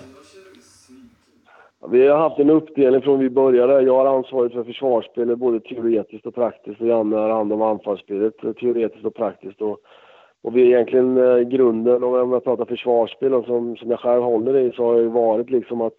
Vi 1.90 2.08
har 2.08 2.18
haft 2.18 2.40
en 2.40 2.50
uppdelning 2.50 3.02
från 3.02 3.20
vi 3.20 3.30
började. 3.30 3.82
Jag 3.82 3.96
har 3.96 4.18
ansvaret 4.18 4.54
för 4.54 4.64
försvarsspelet 4.64 5.38
både 5.38 5.60
teoretiskt 5.60 6.26
och 6.26 6.36
praktiskt 6.36 6.82
och 6.82 6.88
Janne 6.88 7.16
har 7.16 7.30
hand 7.30 7.54
om 7.54 7.62
anfallsspelet 7.62 8.38
teoretiskt 8.38 9.06
och 9.06 9.16
praktiskt. 9.16 9.62
Och, 9.62 9.78
och 10.44 10.58
vi 10.58 10.62
är 10.62 10.66
egentligen 10.66 11.18
eh, 11.18 11.40
grunden, 11.40 12.04
om 12.04 12.32
jag 12.32 12.44
pratar 12.44 12.66
försvarsspel 12.66 13.46
som, 13.46 13.78
som 13.78 13.90
jag 13.90 14.00
själv 14.00 14.24
håller 14.24 14.58
i, 14.58 14.72
så 14.72 14.86
har 14.86 14.96
det 14.96 15.10
varit 15.10 15.50
liksom 15.50 15.82
att 15.82 15.96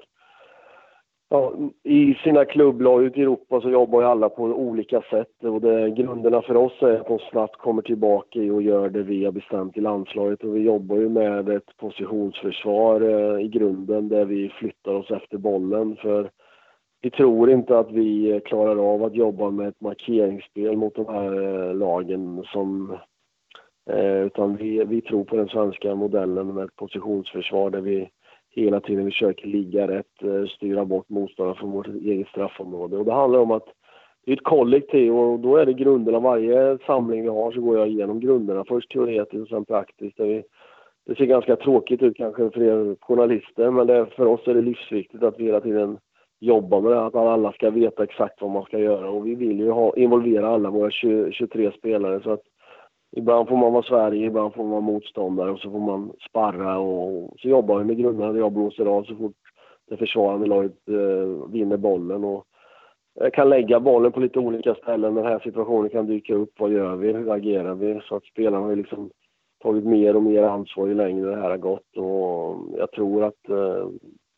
ja, 1.32 1.52
I 1.82 2.14
sina 2.14 2.44
klubblag 2.44 3.02
ute 3.02 3.18
i 3.18 3.22
Europa 3.22 3.60
så 3.60 3.70
jobbar 3.70 4.00
ju 4.00 4.06
alla 4.06 4.28
på 4.28 4.42
olika 4.42 5.02
sätt. 5.10 5.44
Och 5.44 5.60
det, 5.60 5.90
grunderna 5.90 6.42
för 6.42 6.56
oss 6.56 6.82
är 6.82 7.00
att 7.00 7.06
de 7.06 7.18
snabbt 7.18 7.56
kommer 7.56 7.82
tillbaka 7.82 8.40
och 8.40 8.62
gör 8.62 8.88
det 8.88 9.02
vi 9.02 9.24
har 9.24 9.32
bestämt 9.32 9.76
i 9.76 9.80
landslaget. 9.80 10.44
Och 10.44 10.56
vi 10.56 10.60
jobbar 10.60 10.96
ju 10.96 11.08
med 11.08 11.48
ett 11.48 11.76
positionsförsvar 11.76 13.00
eh, 13.00 13.44
i 13.44 13.48
grunden 13.48 14.08
där 14.08 14.24
vi 14.24 14.48
flyttar 14.48 14.94
oss 14.94 15.10
efter 15.10 15.38
bollen. 15.38 15.96
För 15.96 16.30
vi 17.02 17.10
tror 17.10 17.50
inte 17.50 17.78
att 17.78 17.90
vi 17.90 18.40
klarar 18.44 18.94
av 18.94 19.04
att 19.04 19.14
jobba 19.14 19.50
med 19.50 19.68
ett 19.68 19.80
markeringsspel 19.80 20.76
mot 20.76 20.94
de 20.94 21.06
här 21.06 21.42
eh, 21.42 21.74
lagen 21.74 22.44
som 22.52 22.98
Eh, 23.90 24.22
utan 24.26 24.56
vi, 24.56 24.84
vi 24.84 25.00
tror 25.00 25.24
på 25.24 25.36
den 25.36 25.48
svenska 25.48 25.94
modellen 25.94 26.54
med 26.54 26.64
ett 26.64 26.76
positionsförsvar 26.76 27.70
där 27.70 27.80
vi 27.80 28.10
hela 28.50 28.80
tiden 28.80 29.04
försöker 29.04 29.46
ligga 29.46 29.88
rätt, 29.88 30.22
eh, 30.22 30.46
styra 30.46 30.84
bort 30.84 31.08
motståndare 31.08 31.56
från 31.58 31.70
vårt 31.70 31.88
eget 31.88 32.28
straffområde. 32.28 32.96
Och 32.96 33.04
det 33.04 33.12
handlar 33.12 33.38
om 33.38 33.50
att 33.50 33.68
det 34.24 34.32
är 34.32 34.36
ett 34.36 34.44
kollektiv 34.44 35.14
och 35.14 35.40
då 35.40 35.56
är 35.56 35.66
det 35.66 35.72
grunderna. 35.72 36.20
Varje 36.20 36.78
samling 36.86 37.22
vi 37.22 37.28
har 37.28 37.52
så 37.52 37.60
går 37.60 37.78
jag 37.78 37.88
igenom 37.88 38.20
grunderna. 38.20 38.64
Först 38.68 38.90
teoretiskt 38.90 39.42
och 39.42 39.48
sen 39.48 39.64
praktiskt. 39.64 40.16
Det, 40.16 40.42
det 41.06 41.14
ser 41.14 41.24
ganska 41.24 41.56
tråkigt 41.56 42.02
ut 42.02 42.16
kanske 42.16 42.50
för 42.50 42.62
er 42.62 42.96
journalister 43.00 43.70
men 43.70 43.86
det, 43.86 44.06
för 44.06 44.26
oss 44.26 44.46
är 44.46 44.54
det 44.54 44.62
livsviktigt 44.62 45.22
att 45.22 45.38
vi 45.38 45.44
hela 45.44 45.60
tiden 45.60 45.98
jobbar 46.40 46.80
med 46.80 46.92
det. 46.92 47.04
Att 47.04 47.14
alla 47.14 47.52
ska 47.52 47.70
veta 47.70 48.04
exakt 48.04 48.42
vad 48.42 48.50
man 48.50 48.64
ska 48.64 48.78
göra 48.78 49.10
och 49.10 49.26
vi 49.26 49.34
vill 49.34 49.58
ju 49.58 49.70
ha, 49.70 49.96
involvera 49.96 50.48
alla 50.48 50.70
våra 50.70 50.90
20, 50.90 51.32
23 51.32 51.72
spelare 51.72 52.20
så 52.22 52.30
att 52.30 52.42
Ibland 53.16 53.48
får 53.48 53.56
man 53.56 53.72
vara 53.72 53.82
Sverige, 53.82 54.26
ibland 54.26 54.54
får 54.54 54.62
man 54.62 54.70
vara 54.70 54.80
motståndare 54.80 55.50
och 55.50 55.58
så 55.58 55.70
får 55.70 55.80
man 55.80 56.12
sparra 56.30 56.78
och 56.78 57.34
så 57.38 57.48
jobbar 57.48 57.78
vi 57.78 57.84
med 57.84 57.98
grunderna. 57.98 58.38
Jag 58.38 58.52
blåser 58.52 58.86
av 58.86 59.04
så 59.04 59.16
fort 59.16 59.36
det 59.88 59.96
försvarande 59.96 60.46
laget 60.46 60.88
eh, 60.88 61.50
vinner 61.50 61.76
bollen 61.76 62.24
och 62.24 62.46
jag 63.14 63.34
kan 63.34 63.48
lägga 63.48 63.80
bollen 63.80 64.12
på 64.12 64.20
lite 64.20 64.38
olika 64.38 64.74
ställen. 64.74 65.14
Den 65.14 65.26
här 65.26 65.38
situationen 65.38 65.90
kan 65.90 66.06
dyka 66.06 66.34
upp. 66.34 66.52
Vad 66.58 66.72
gör 66.72 66.96
vi? 66.96 67.12
Hur 67.12 67.32
agerar 67.32 67.74
vi? 67.74 68.00
Så 68.04 68.16
att 68.16 68.24
spelarna 68.24 68.66
har 68.66 68.76
liksom 68.76 69.10
tagit 69.62 69.84
mer 69.84 70.16
och 70.16 70.22
mer 70.22 70.42
ansvar 70.42 70.86
ju 70.86 70.94
längre 70.94 71.30
det 71.30 71.36
här 71.36 71.50
har 71.50 71.56
gått 71.56 71.96
och 71.96 72.78
jag 72.78 72.90
tror 72.90 73.24
att 73.24 73.48
eh, 73.48 73.88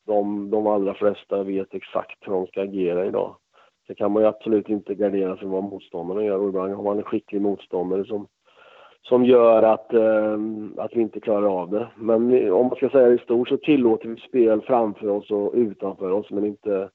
de, 0.06 0.50
de 0.50 0.66
allra 0.66 0.94
flesta 0.94 1.42
vet 1.42 1.74
exakt 1.74 2.18
hur 2.20 2.32
de 2.32 2.46
ska 2.46 2.62
agera 2.62 3.06
idag. 3.06 3.36
Sen 3.86 3.96
kan 3.96 4.12
man 4.12 4.22
ju 4.22 4.28
absolut 4.28 4.68
inte 4.68 4.94
gardera 4.94 5.36
sig 5.36 5.48
vad 5.48 5.64
motståndarna 5.64 6.24
gör 6.24 6.38
och 6.38 6.48
ibland 6.48 6.74
har 6.74 6.82
man 6.82 6.98
en 6.98 7.04
skicklig 7.04 7.40
motståndare 7.40 8.04
som 8.04 8.26
som 9.08 9.24
gör 9.24 9.62
att, 9.62 9.92
eh, 9.92 10.38
att 10.84 10.90
vi 10.94 11.00
inte 11.00 11.20
klarar 11.20 11.60
av 11.60 11.70
det. 11.70 11.88
Men 11.96 12.52
om 12.52 12.66
man 12.66 12.76
ska 12.76 12.88
säga 12.88 13.08
det 13.08 13.14
i 13.14 13.18
stort 13.18 13.48
så 13.48 13.56
tillåter 13.56 14.08
vi 14.08 14.16
spel 14.16 14.60
framför 14.66 15.08
oss 15.08 15.30
och 15.30 15.52
utanför 15.54 16.10
oss 16.10 16.30
men 16.30 16.46
inte, 16.46 16.88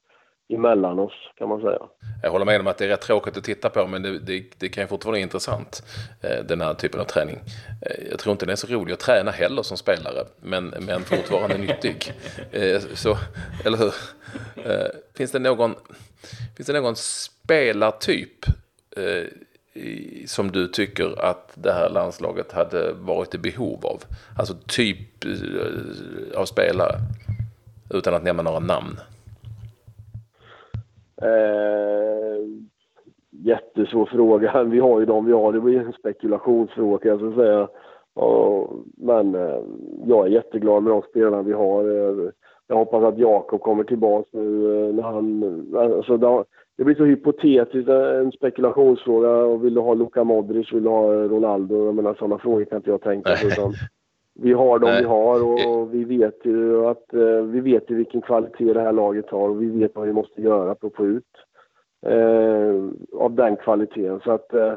emellan 0.48 0.98
oss 0.98 1.12
kan 1.38 1.48
man 1.48 1.60
säga. 1.60 1.78
Jag 2.22 2.30
håller 2.30 2.44
med 2.46 2.60
om 2.60 2.66
att 2.66 2.78
det 2.78 2.84
är 2.84 2.88
rätt 2.88 3.00
tråkigt 3.00 3.36
att 3.36 3.44
titta 3.44 3.70
på 3.70 3.86
men 3.86 4.02
det, 4.02 4.18
det, 4.18 4.60
det 4.60 4.68
kan 4.68 4.84
ju 4.84 4.88
fortfarande 4.88 5.18
vara 5.18 5.22
intressant 5.22 5.82
eh, 6.22 6.44
den 6.44 6.60
här 6.60 6.74
typen 6.74 7.00
av 7.00 7.04
träning. 7.04 7.36
Eh, 7.86 8.08
jag 8.10 8.18
tror 8.18 8.32
inte 8.32 8.46
den 8.46 8.52
är 8.52 8.56
så 8.56 8.74
rolig 8.74 8.92
att 8.92 9.00
träna 9.00 9.30
heller 9.30 9.62
som 9.62 9.76
spelare 9.76 10.24
men, 10.40 10.64
men 10.64 11.00
fortfarande 11.00 11.58
nyttig. 11.66 12.12
Så, 12.94 13.16
eller 13.64 13.78
hur? 13.78 13.94
Finns, 15.16 15.32
det 15.32 15.38
någon, 15.38 15.74
finns 16.56 16.66
det 16.66 16.80
någon 16.80 16.96
spelartyp 16.96 18.44
som 20.26 20.50
du 20.50 20.68
tycker 20.68 21.24
att 21.24 21.52
det 21.62 21.72
här 21.72 21.90
landslaget 21.90 22.52
hade 22.52 22.92
varit 22.92 23.34
i 23.34 23.38
behov 23.38 23.86
av? 23.86 24.02
Alltså 24.38 24.54
typ 24.66 25.24
eh, 25.24 26.40
av 26.40 26.44
spelare 26.44 26.94
utan 27.94 28.14
att 28.14 28.24
nämna 28.24 28.42
några 28.42 28.58
namn. 28.58 28.96
Eh, 31.22 32.46
jättesvår 33.30 34.06
fråga. 34.06 34.62
Vi 34.62 34.80
har 34.80 35.00
ju 35.00 35.06
de 35.06 35.26
vi 35.26 35.32
har. 35.32 35.52
Det 35.52 35.60
blir 35.60 35.80
en 35.80 35.92
spekulationsfråga 35.92 37.10
jag 37.10 37.34
säga. 37.34 37.68
Och, 38.14 38.84
men 38.96 39.34
eh, 39.34 39.60
jag 40.06 40.26
är 40.26 40.30
jätteglad 40.30 40.82
med 40.82 40.92
de 40.92 41.02
spelarna 41.02 41.42
vi 41.42 41.52
har. 41.52 41.84
Eh, 42.70 42.76
jag 42.76 42.76
hoppas 42.76 43.04
att 43.04 43.18
Jakob 43.18 43.60
kommer 43.60 43.84
tillbaka 43.84 44.28
nu 44.32 44.88
eh, 44.88 44.94
när 44.94 45.02
han... 45.02 45.66
Alltså, 45.76 46.44
det 46.76 46.84
blir 46.84 46.94
så 46.94 47.04
hypotetiskt, 47.04 47.88
eh, 47.88 48.18
en 48.18 48.32
spekulationsfråga. 48.32 49.56
Vill 49.56 49.74
du 49.74 49.80
ha 49.80 49.94
Luka 49.94 50.24
Modric, 50.24 50.72
vill 50.72 50.82
du 50.82 50.88
ha 50.88 51.12
Ronaldo? 51.12 51.84
Jag 51.84 51.94
menar 51.94 52.14
sådana 52.14 52.38
frågor 52.38 52.64
kan 52.64 52.76
inte 52.76 52.90
jag 52.90 53.02
tänka 53.02 53.30
på. 53.30 53.46
Utan 53.46 53.72
vi 54.34 54.52
har 54.52 54.78
de 54.78 54.90
vi 54.90 55.04
har 55.04 55.68
och 55.68 55.94
vi 55.94 56.04
vet 56.04 56.44
ju 56.44 56.86
att 56.86 57.14
eh, 57.14 57.42
vi 57.42 57.60
vet 57.60 57.90
ju 57.90 57.94
vilken 57.94 58.20
kvalitet 58.20 58.72
det 58.72 58.80
här 58.80 58.92
laget 58.92 59.30
har 59.30 59.48
och 59.48 59.62
vi 59.62 59.66
vet 59.66 59.94
vad 59.94 60.06
vi 60.06 60.12
måste 60.12 60.42
göra 60.42 60.74
för 60.74 60.86
att 60.86 60.94
få 60.94 61.06
ut 61.06 61.24
eh, 62.06 63.20
av 63.20 63.34
den 63.34 63.56
kvaliteten. 63.56 64.20
Så 64.24 64.32
att 64.32 64.54
eh, 64.54 64.74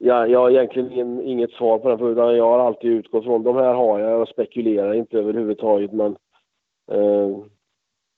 ja, 0.00 0.26
jag 0.26 0.40
har 0.40 0.50
egentligen 0.50 1.20
inget 1.20 1.50
svar 1.50 1.78
på 1.78 1.88
den 1.88 1.98
frågan. 1.98 2.36
Jag 2.36 2.44
har 2.44 2.58
alltid 2.58 2.90
utgått 2.90 3.24
från 3.24 3.42
de 3.42 3.56
här 3.56 3.74
har 3.74 3.98
jag. 3.98 4.10
Jag 4.10 4.28
spekulerar 4.28 4.94
inte 4.94 5.18
överhuvudtaget 5.18 5.92
men 5.92 6.06
eh, 6.06 6.16
Eh, 6.90 7.38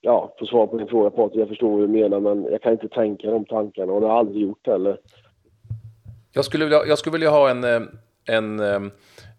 ja, 0.00 0.34
för 0.38 0.46
svar 0.46 0.66
på 0.66 0.78
din 0.78 0.86
fråga 0.86 1.10
Patrik, 1.10 1.40
jag 1.40 1.48
förstår 1.48 1.70
vad 1.70 1.80
du 1.80 1.88
menar 1.88 2.20
men 2.20 2.44
jag 2.44 2.62
kan 2.62 2.72
inte 2.72 2.88
tänka 2.88 3.30
de 3.30 3.44
tankarna 3.44 3.92
och 3.92 4.00
det 4.00 4.06
har 4.06 4.12
jag 4.12 4.18
aldrig 4.18 4.42
gjort 4.42 4.66
heller. 4.66 4.98
Jag 6.32 6.44
skulle 6.44 6.64
vilja, 6.64 6.86
jag 6.86 6.98
skulle 6.98 7.12
vilja 7.12 7.30
ha 7.30 7.50
en, 7.50 7.64
eh, 7.64 7.80
en 8.26 8.60
eh, 8.60 8.80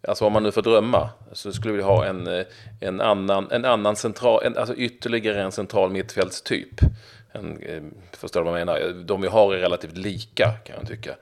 Alltså 0.07 0.25
om 0.25 0.33
man 0.33 0.43
nu 0.43 0.51
får 0.51 0.61
drömma 0.61 1.09
så 1.31 1.51
skulle 1.51 1.73
vi 1.73 1.81
ha 1.81 2.05
en, 2.05 2.45
en 2.79 3.01
annan, 3.01 3.51
en 3.51 3.65
annan 3.65 3.95
central, 3.95 4.43
en, 4.43 4.57
alltså 4.57 4.75
ytterligare 4.75 5.41
en 5.41 5.51
central 5.51 5.91
mittfältstyp. 5.91 6.81
En, 7.31 7.59
förstår 8.11 8.39
du 8.39 8.51
vad 8.51 8.59
jag 8.59 8.65
menar? 8.65 9.03
De 9.05 9.21
vi 9.21 9.27
har 9.27 9.53
är 9.53 9.57
relativt 9.57 9.97
lika 9.97 10.51
kan 10.65 10.75
jag 10.79 10.87
tycka. 10.87 11.15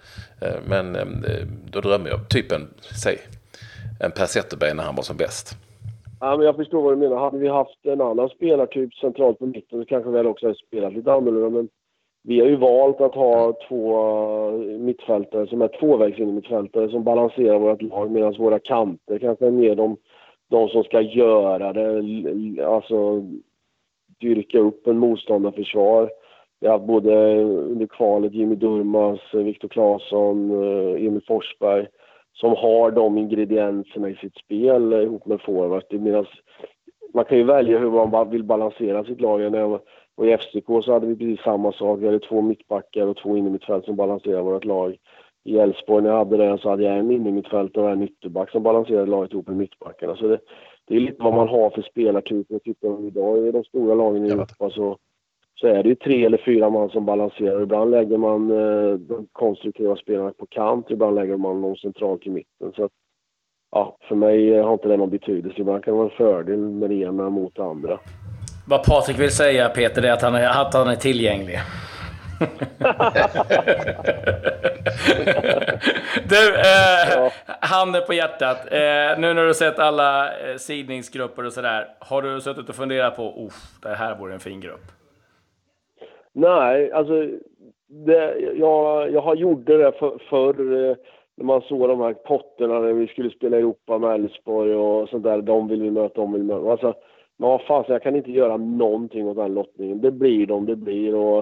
Men 0.65 0.97
då 1.65 1.81
drömmer 1.81 2.09
jag, 2.09 2.29
typ 2.29 2.51
en, 2.51 2.73
säg, 3.03 3.19
en 3.99 4.11
Per 4.11 4.25
Zetterberg 4.25 4.73
när 4.73 4.83
han 4.83 4.95
var 4.95 5.03
som 5.03 5.17
bäst. 5.17 5.57
Ja, 6.23 6.37
men 6.37 6.45
jag 6.45 6.55
förstår 6.55 6.81
vad 6.81 6.93
du 6.93 6.97
menar. 6.97 7.17
Hade 7.17 7.37
vi 7.37 7.47
haft 7.47 7.85
en 7.85 8.01
annan 8.01 8.29
spelartyp 8.29 8.93
centralt 8.93 9.39
på 9.39 9.45
mitten 9.45 9.79
så 9.79 9.85
kanske 9.85 10.11
vi 10.11 10.27
också 10.27 10.45
hade 10.45 10.57
spelat 10.57 10.93
lite 10.93 11.13
annorlunda. 11.13 11.49
Men 11.49 11.69
vi 12.23 12.39
har 12.39 12.47
ju 12.47 12.55
valt 12.55 13.01
att 13.01 13.15
ha 13.15 13.53
två 13.67 13.97
eh, 14.47 14.79
mittfältare 14.79 15.47
som 15.47 15.61
är 15.61 15.67
tvåvägs 15.67 16.17
mittfältare 16.19 16.89
som 16.89 17.03
balanserar 17.03 17.59
vårt 17.59 17.81
lag 17.81 18.11
medan 18.11 18.33
våra 18.33 18.59
kanter 18.59 19.19
kanske 19.19 19.47
är 19.47 19.51
mer 19.51 19.75
de, 19.75 19.97
de 20.49 20.69
som 20.69 20.83
ska 20.83 21.01
göra 21.01 21.73
det, 21.73 22.65
alltså 22.65 23.23
dyrka 24.21 24.59
upp 24.59 24.87
en 24.87 24.97
motståndarförsvar. 24.97 26.09
Vi 26.59 26.67
har 26.67 26.73
haft 26.73 26.87
både 26.87 27.43
under 27.43 27.87
kvalet 27.87 28.33
Jimmy 28.33 28.55
Durmas, 28.55 29.19
eh, 29.33 29.39
Viktor 29.39 29.67
Claesson, 29.67 30.51
eh, 30.51 31.05
Emil 31.05 31.21
Forsberg 31.27 31.87
som 32.33 32.55
har 32.55 32.91
de 32.91 33.17
ingredienserna 33.17 34.09
i 34.09 34.15
sitt 34.15 34.35
spel 34.35 34.93
ihop 34.93 35.25
med 35.25 35.41
forward. 35.41 35.83
man 37.13 37.25
kan 37.25 37.37
ju 37.37 37.43
välja 37.43 37.79
hur 37.79 38.07
man 38.07 38.29
vill 38.29 38.43
balansera 38.43 39.03
sitt 39.03 39.21
lag. 39.21 39.79
Och 40.15 40.27
i 40.27 40.37
FCK 40.37 40.65
så 40.83 40.93
hade 40.93 41.07
vi 41.07 41.15
precis 41.15 41.41
samma 41.41 41.71
sak. 41.71 41.99
Vi 41.99 42.05
hade 42.05 42.19
två 42.19 42.41
mittbackar 42.41 43.07
och 43.07 43.17
två 43.17 43.37
innermittfält 43.37 43.85
som 43.85 43.95
balanserade 43.95 44.41
vårt 44.41 44.65
lag. 44.65 44.97
I 45.45 45.57
Elfsborg 45.57 46.03
när 46.03 46.09
jag 46.09 46.17
hade 46.17 46.37
det 46.37 46.57
så 46.57 46.69
hade 46.69 46.83
jag 46.83 46.97
en 46.97 47.11
innermittfältare 47.11 47.85
och 47.85 47.91
en 47.91 48.03
ytterback 48.03 48.51
som 48.51 48.63
balanserade 48.63 49.11
laget 49.11 49.31
ihop 49.33 49.47
med 49.47 49.57
mittbackarna. 49.57 50.15
Så 50.15 50.27
det, 50.27 50.39
det 50.87 50.95
är 50.95 50.99
lite 50.99 51.23
vad 51.23 51.33
man 51.33 51.47
har 51.47 51.69
för 51.69 51.81
spelartyper. 51.81 52.59
Tittar 52.59 53.07
idag 53.07 53.47
i 53.47 53.51
de 53.51 53.63
stora 53.63 53.95
lagen 53.95 54.25
i 54.25 54.29
Europa 54.29 54.69
så, 54.69 54.97
så 55.55 55.67
är 55.67 55.83
det 55.83 55.89
ju 55.89 55.95
tre 55.95 56.25
eller 56.25 56.41
fyra 56.45 56.69
man 56.69 56.89
som 56.89 57.05
balanserar. 57.05 57.61
Ibland 57.61 57.91
lägger 57.91 58.17
man 58.17 58.51
eh, 58.51 58.93
de 58.93 59.27
konstruktiva 59.31 59.95
spelarna 59.95 60.31
på 60.31 60.45
kant, 60.45 60.85
ibland 60.89 61.15
lägger 61.15 61.37
man 61.37 61.61
dem 61.61 61.75
centralt 61.75 62.27
i 62.27 62.29
mitten. 62.29 62.71
Så 62.75 62.85
att, 62.85 62.91
ja, 63.71 63.97
för 64.07 64.15
mig 64.15 64.59
har 64.59 64.73
inte 64.73 64.87
det 64.87 64.97
någon 64.97 65.09
betydelse. 65.09 65.61
Ibland 65.61 65.83
kan 65.83 65.93
det 65.93 65.97
vara 65.97 66.09
en 66.09 66.17
fördel 66.17 66.59
med 66.59 66.89
det 66.89 66.95
ena 66.95 67.29
mot 67.29 67.55
det 67.55 67.63
andra. 67.63 67.99
Vad 68.67 68.83
Patrik 68.83 69.19
vill 69.19 69.31
säga 69.31 69.69
Peter, 69.69 70.03
är 70.03 70.11
att 70.11 70.21
han 70.21 70.35
är, 70.35 70.61
att 70.61 70.73
han 70.73 70.87
är 70.87 70.95
tillgänglig. 70.95 71.59
du, 76.23 76.55
eh, 76.55 77.09
ja. 77.15 77.31
handen 77.59 78.01
på 78.07 78.13
hjärtat. 78.13 78.57
Eh, 78.71 79.19
nu 79.19 79.33
när 79.33 79.45
du 79.45 79.53
sett 79.53 79.79
alla 79.79 80.39
eh, 80.39 80.57
sidningsgrupper 80.57 81.45
och 81.45 81.53
sådär. 81.53 81.87
Har 81.99 82.21
du 82.21 82.41
suttit 82.41 82.69
och 82.69 82.75
funderat 82.75 83.15
på, 83.15 83.49
det 83.81 83.95
här 83.95 84.15
vore 84.15 84.33
en 84.33 84.39
fin 84.39 84.61
grupp? 84.61 85.02
Nej, 86.33 86.91
alltså 86.91 87.27
det, 87.87 88.39
jag, 88.55 89.11
jag 89.11 89.21
har 89.21 89.35
gjort 89.35 89.65
det 89.65 89.91
för, 89.99 90.17
förr 90.29 90.89
eh, 90.89 90.95
när 91.35 91.45
man 91.45 91.61
såg 91.61 91.89
de 91.89 92.01
här 92.01 92.13
potterna 92.13 92.79
när 92.79 92.93
vi 92.93 93.07
skulle 93.07 93.29
spela 93.29 93.57
Europa 93.57 93.97
med 93.97 94.15
Elfsborg 94.15 94.75
och 94.75 95.09
sånt 95.09 95.23
där. 95.23 95.41
De 95.41 95.67
vill 95.67 95.81
vi 95.81 95.91
möta, 95.91 96.21
de 96.21 96.33
vill 96.33 96.43
möta. 96.43 96.71
Alltså, 96.71 96.93
men 97.37 97.49
vad 97.49 97.61
fan, 97.61 97.85
jag 97.87 98.03
kan 98.03 98.15
inte 98.15 98.31
göra 98.31 98.57
någonting 98.57 99.27
åt 99.27 99.37
den 99.37 99.53
lottningen. 99.53 100.01
Det 100.01 100.11
blir 100.11 100.47
de 100.47 100.65
det 100.65 100.75
blir 100.75 101.15
och 101.15 101.37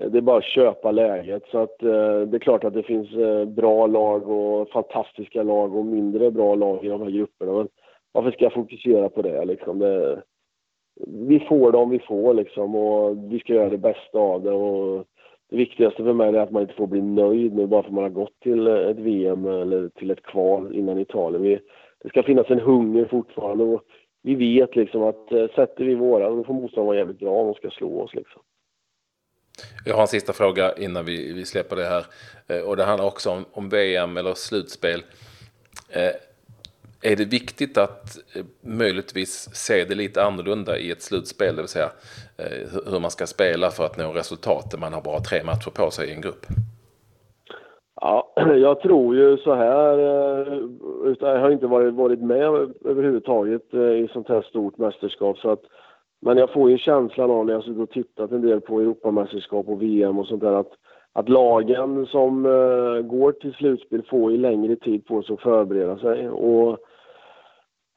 eh, 0.00 0.10
det 0.10 0.18
är 0.18 0.22
bara 0.22 0.38
att 0.38 0.44
köpa 0.44 0.90
läget. 0.90 1.42
Så 1.50 1.58
att 1.58 1.82
eh, 1.82 2.20
det 2.20 2.36
är 2.36 2.38
klart 2.38 2.64
att 2.64 2.74
det 2.74 2.82
finns 2.82 3.12
eh, 3.12 3.44
bra 3.44 3.86
lag 3.86 4.28
och 4.28 4.68
fantastiska 4.68 5.42
lag 5.42 5.76
och 5.76 5.86
mindre 5.86 6.30
bra 6.30 6.54
lag 6.54 6.84
i 6.84 6.88
de 6.88 7.02
här 7.02 7.10
grupperna. 7.10 7.52
Men 7.52 7.68
varför 8.12 8.30
ska 8.30 8.44
jag 8.44 8.52
fokusera 8.52 9.08
på 9.08 9.22
det 9.22 9.44
liksom? 9.44 9.78
Det, 9.78 10.22
vi 11.06 11.40
får 11.48 11.72
dem 11.72 11.90
vi 11.90 11.98
får 11.98 12.34
liksom 12.34 12.74
och 12.74 13.32
vi 13.32 13.38
ska 13.38 13.54
göra 13.54 13.70
det 13.70 13.78
bästa 13.78 14.18
av 14.18 14.42
det. 14.42 14.50
Och 14.50 15.04
det 15.50 15.56
viktigaste 15.56 16.04
för 16.04 16.12
mig 16.12 16.28
är 16.28 16.40
att 16.40 16.50
man 16.50 16.62
inte 16.62 16.74
får 16.74 16.86
bli 16.86 17.02
nöjd 17.02 17.54
nu 17.54 17.66
bara 17.66 17.82
för 17.82 17.88
att 17.88 17.94
man 17.94 18.04
har 18.04 18.10
gått 18.10 18.40
till 18.40 18.66
ett 18.66 18.98
VM 18.98 19.46
eller 19.46 19.88
till 19.88 20.10
ett 20.10 20.22
kval 20.22 20.74
innan 20.74 20.98
Italien. 20.98 21.42
Vi, 21.42 21.60
det 22.02 22.08
ska 22.08 22.22
finnas 22.22 22.50
en 22.50 22.60
hunger 22.60 23.04
fortfarande. 23.04 23.64
Och 23.64 23.82
vi 24.22 24.34
vet 24.34 24.76
liksom 24.76 25.02
att 25.02 25.32
eh, 25.32 25.46
sätter 25.54 25.84
vi 25.84 25.94
våra, 25.94 26.30
då 26.30 26.44
får 26.44 26.54
motståndaren 26.54 26.86
vara 26.86 26.96
jävligt 26.98 27.18
bra 27.18 27.30
om 27.30 27.46
de 27.46 27.54
ska 27.54 27.70
slå 27.70 28.00
oss 28.00 28.14
liksom. 28.14 28.42
Jag 29.84 29.94
har 29.94 30.02
en 30.02 30.08
sista 30.08 30.32
fråga 30.32 30.74
innan 30.76 31.04
vi, 31.04 31.32
vi 31.32 31.44
släpper 31.44 31.76
det 31.76 31.84
här. 31.84 32.06
Eh, 32.48 32.68
och 32.68 32.76
det 32.76 32.84
handlar 32.84 33.06
också 33.06 33.30
om, 33.30 33.44
om 33.52 33.68
VM 33.68 34.16
eller 34.16 34.34
slutspel. 34.34 35.02
Eh, 35.90 36.12
är 37.02 37.16
det 37.16 37.24
viktigt 37.24 37.78
att 37.78 38.36
eh, 38.36 38.44
möjligtvis 38.60 39.48
se 39.54 39.84
det 39.84 39.94
lite 39.94 40.24
annorlunda 40.24 40.78
i 40.78 40.90
ett 40.90 41.02
slutspel? 41.02 41.56
Det 41.56 41.62
vill 41.62 41.68
säga 41.68 41.90
eh, 42.38 42.92
hur 42.92 43.00
man 43.00 43.10
ska 43.10 43.26
spela 43.26 43.70
för 43.70 43.84
att 43.84 43.98
nå 43.98 44.12
resultat. 44.12 44.74
Man 44.80 44.92
har 44.92 45.02
bara 45.02 45.20
tre 45.20 45.44
matcher 45.44 45.70
på 45.70 45.90
sig 45.90 46.08
i 46.08 46.12
en 46.12 46.20
grupp. 46.20 46.46
Ja, 48.00 48.32
jag 48.56 48.80
tror 48.80 49.16
ju 49.16 49.36
så 49.36 49.54
här, 49.54 49.98
eh, 49.98 50.58
jag 51.20 51.40
har 51.40 51.50
inte 51.50 51.66
varit, 51.66 51.94
varit 51.94 52.20
med 52.20 52.42
överhuvudtaget 52.84 53.74
i 53.74 54.08
sånt 54.12 54.28
här 54.28 54.42
stort 54.42 54.78
mästerskap. 54.78 55.38
Så 55.38 55.50
att, 55.50 55.62
men 56.20 56.36
jag 56.36 56.52
får 56.52 56.70
ju 56.70 56.78
känslan 56.78 57.30
av 57.30 57.46
när 57.46 57.52
jag 57.52 57.62
har 57.62 57.86
tittat 57.86 58.30
en 58.30 58.42
del 58.42 58.60
på 58.60 58.80
Europamästerskap 58.80 59.68
och 59.68 59.82
VM 59.82 60.18
och 60.18 60.26
sånt 60.26 60.40
där 60.40 60.52
att, 60.52 60.72
att 61.12 61.28
lagen 61.28 62.06
som 62.06 62.46
uh, 62.46 63.00
går 63.02 63.32
till 63.32 63.52
slutspel 63.52 64.02
får 64.10 64.32
ju 64.32 64.38
längre 64.38 64.76
tid 64.76 65.06
på 65.06 65.22
sig 65.22 65.34
att 65.34 65.40
förbereda 65.40 65.98
sig. 65.98 66.28
Och 66.28 66.78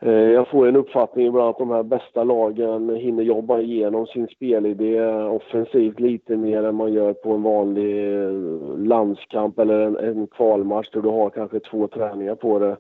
Eh, 0.02 0.12
jag 0.12 0.48
får 0.48 0.68
en 0.68 0.76
uppfattning 0.76 1.28
ibland 1.28 1.50
att 1.50 1.58
de 1.58 1.72
här 1.72 1.84
bästa 1.84 2.24
lagen 2.24 2.96
hinner 2.96 3.24
jobba 3.24 3.60
igenom 3.60 4.08
sin 4.08 4.28
spelidé 4.28 5.06
offensivt 5.06 6.00
lite 6.00 6.38
mer 6.38 6.64
än 6.64 6.76
man 6.76 6.94
gör 6.94 7.14
på 7.14 7.34
en 7.34 7.44
vanlig 7.44 8.14
eh, 8.14 8.32
landskamp 8.78 9.60
eller 9.60 9.80
en, 9.80 9.98
en 9.98 10.28
kvalmatch 10.28 10.90
där 10.90 11.02
du 11.02 11.10
har 11.10 11.30
kanske 11.30 11.60
två 11.60 11.88
träningar 11.88 12.36
på 12.36 12.60
det. 12.60 12.78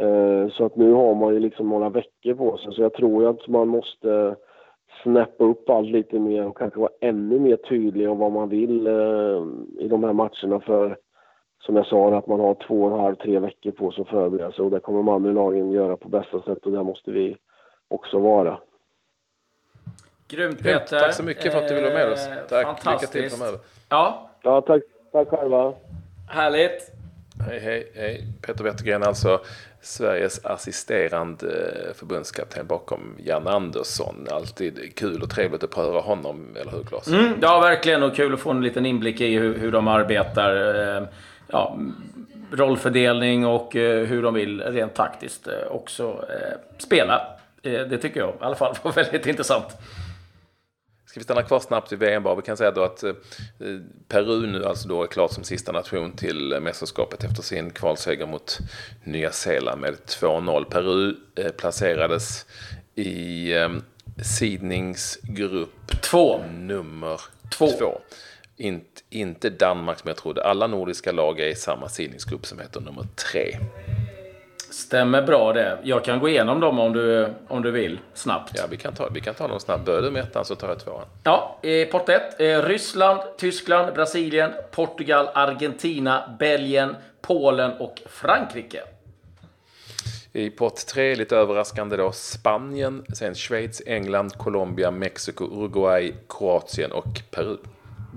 Eh, 0.00 0.48
så 0.48 0.64
att 0.64 0.76
nu 0.76 0.92
har 0.92 1.14
man 1.14 1.34
ju 1.34 1.40
liksom 1.40 1.68
några 1.68 1.88
veckor 1.88 2.34
på 2.34 2.56
sig 2.56 2.72
så 2.72 2.82
jag 2.82 2.92
tror 2.92 3.22
ju 3.22 3.28
att 3.28 3.48
man 3.48 3.68
måste 3.68 4.36
snäppa 5.02 5.44
upp 5.44 5.70
allt 5.70 5.90
lite 5.90 6.18
mer 6.18 6.46
och 6.46 6.58
kanske 6.58 6.80
vara 6.80 6.92
ännu 7.00 7.38
mer 7.38 7.56
tydlig 7.56 8.10
om 8.10 8.18
vad 8.18 8.32
man 8.32 8.48
vill 8.48 8.86
i 9.78 9.88
de 9.88 10.04
här 10.04 10.12
matcherna 10.12 10.60
för 10.60 10.96
som 11.66 11.76
jag 11.76 11.86
sa, 11.86 12.18
att 12.18 12.26
man 12.26 12.40
har 12.40 12.54
två 12.66 12.82
och 12.84 12.92
en 12.98 13.00
halv, 13.04 13.14
tre 13.16 13.38
veckor 13.38 13.70
på 13.70 13.92
sig 13.92 14.02
att 14.02 14.08
förbereda 14.08 14.52
sig 14.52 14.64
och 14.64 14.70
det 14.70 14.80
kommer 14.80 15.02
man 15.02 15.26
i 15.26 15.32
lagen 15.32 15.70
göra 15.72 15.96
på 15.96 16.08
bästa 16.08 16.42
sätt 16.42 16.58
och 16.66 16.72
det 16.72 16.82
måste 16.82 17.10
vi 17.10 17.36
också 17.88 18.18
vara. 18.18 18.58
Grymt 20.28 20.62
Peter. 20.62 21.00
Tack 21.00 21.14
så 21.14 21.22
mycket 21.22 21.52
för 21.52 21.62
att 21.62 21.68
du 21.68 21.74
ville 21.74 21.86
vara 21.90 21.98
med 22.04 22.12
oss. 22.12 22.26
Eh, 22.26 22.34
Tack. 22.48 22.66
Lycka 22.66 22.74
till 22.76 22.84
Fantastiskt. 22.84 23.38
framöver. 23.38 23.60
Ja, 23.88 24.30
Ja, 24.42 24.60
tack, 24.60 24.82
tack 25.12 25.28
själva. 25.28 25.72
härligt. 26.28 26.90
Hej, 27.48 27.58
hej, 27.58 27.92
hej. 27.94 28.24
Peter 28.46 28.64
Wettergren, 28.64 29.02
alltså 29.02 29.40
Sveriges 29.80 30.44
assisterande 30.44 31.46
eh, 31.46 31.94
förbundskapten 31.94 32.66
bakom 32.66 33.16
Jan 33.18 33.46
Andersson. 33.46 34.26
Alltid 34.30 34.94
kul 34.96 35.22
och 35.22 35.30
trevligt 35.30 35.64
att 35.64 35.74
höra 35.74 36.00
honom, 36.00 36.56
eller 36.60 36.70
hur 36.72 36.82
Claes? 36.82 37.08
Mm, 37.08 37.32
ja, 37.42 37.60
verkligen. 37.60 38.02
Och 38.02 38.14
kul 38.16 38.34
att 38.34 38.40
få 38.40 38.50
en 38.50 38.62
liten 38.62 38.86
inblick 38.86 39.20
i 39.20 39.38
hur, 39.38 39.58
hur 39.58 39.72
de 39.72 39.88
arbetar. 39.88 41.08
Ja, 41.48 41.78
rollfördelning 42.52 43.46
och 43.46 43.76
eh, 43.76 44.06
hur 44.06 44.22
de 44.22 44.34
vill 44.34 44.60
rent 44.62 44.94
taktiskt 44.94 45.46
eh, 45.48 45.66
också 45.70 46.24
eh, 46.28 46.58
spela. 46.78 47.22
Det 47.62 47.98
tycker 47.98 48.20
jag 48.20 48.28
i 48.28 48.32
alla 48.40 48.56
fall 48.56 48.76
var 48.82 48.92
väldigt 48.92 49.26
intressant. 49.26 49.66
Ska 51.06 51.20
vi 51.20 51.24
stanna 51.24 51.42
kvar 51.42 51.60
snabbt 51.60 51.92
vid 51.92 51.98
VM 51.98 52.22
bara? 52.22 52.34
Vi 52.34 52.42
kan 52.42 52.56
säga 52.56 52.70
då 52.70 52.82
att 52.82 53.04
Peru 54.08 54.46
nu 54.46 54.64
alltså 54.64 54.88
då 54.88 55.02
är 55.02 55.06
klart 55.06 55.32
som 55.32 55.44
sista 55.44 55.72
nation 55.72 56.12
till 56.12 56.58
mästerskapet 56.60 57.24
efter 57.24 57.42
sin 57.42 57.70
kvalseger 57.70 58.26
mot 58.26 58.58
Nya 59.04 59.32
Zeeland 59.32 59.80
med 59.80 59.94
2-0. 60.06 60.64
Peru 60.64 61.14
placerades 61.56 62.46
i 62.94 63.52
sidningsgrupp 64.22 66.02
Två. 66.02 66.40
nummer 66.58 67.20
Två. 67.50 67.68
två. 67.78 68.00
Inte, 68.56 69.02
inte 69.10 69.50
Danmark 69.50 69.98
som 69.98 70.08
jag 70.08 70.16
trodde. 70.16 70.44
Alla 70.44 70.66
nordiska 70.66 71.12
lag 71.12 71.40
är 71.40 71.46
i 71.46 71.54
samma 71.54 71.88
sidningsgrupp 71.88 72.46
som 72.46 72.58
heter 72.58 72.80
nummer 72.80 73.06
tre. 73.32 73.56
Stämmer 74.70 75.22
bra 75.22 75.52
det. 75.52 75.78
Jag 75.82 76.04
kan 76.04 76.18
gå 76.18 76.28
igenom 76.28 76.60
dem 76.60 76.78
om 76.78 76.92
du, 76.92 77.28
om 77.48 77.62
du 77.62 77.70
vill, 77.70 77.98
snabbt. 78.14 78.52
Ja, 78.56 78.62
vi 78.70 78.76
kan 78.76 78.94
ta, 78.94 79.08
vi 79.08 79.20
kan 79.20 79.34
ta 79.34 79.48
dem 79.48 79.60
snabbt. 79.60 79.84
Börjar 79.84 80.02
du 80.02 80.10
med 80.10 80.22
ettan 80.22 80.44
så 80.44 80.54
tar 80.54 80.68
jag 80.68 80.80
tvåan. 80.80 81.04
Ja, 81.24 81.58
eh, 81.62 81.88
pott 81.88 82.08
1. 82.08 82.40
Eh, 82.40 82.62
Ryssland, 82.62 83.20
Tyskland, 83.38 83.94
Brasilien, 83.94 84.52
Portugal, 84.70 85.28
Argentina, 85.34 86.36
Belgien, 86.38 86.96
Polen 87.20 87.72
och 87.72 88.02
Frankrike. 88.06 88.82
I 90.32 90.50
pott 90.50 90.86
tre, 90.86 91.14
lite 91.14 91.36
överraskande 91.36 91.96
då, 91.96 92.12
Spanien, 92.12 93.04
sen 93.14 93.34
Schweiz, 93.34 93.82
England, 93.86 94.32
Colombia, 94.38 94.90
Mexiko, 94.90 95.44
Uruguay, 95.44 96.14
Kroatien 96.28 96.92
och 96.92 97.20
Peru. 97.30 97.56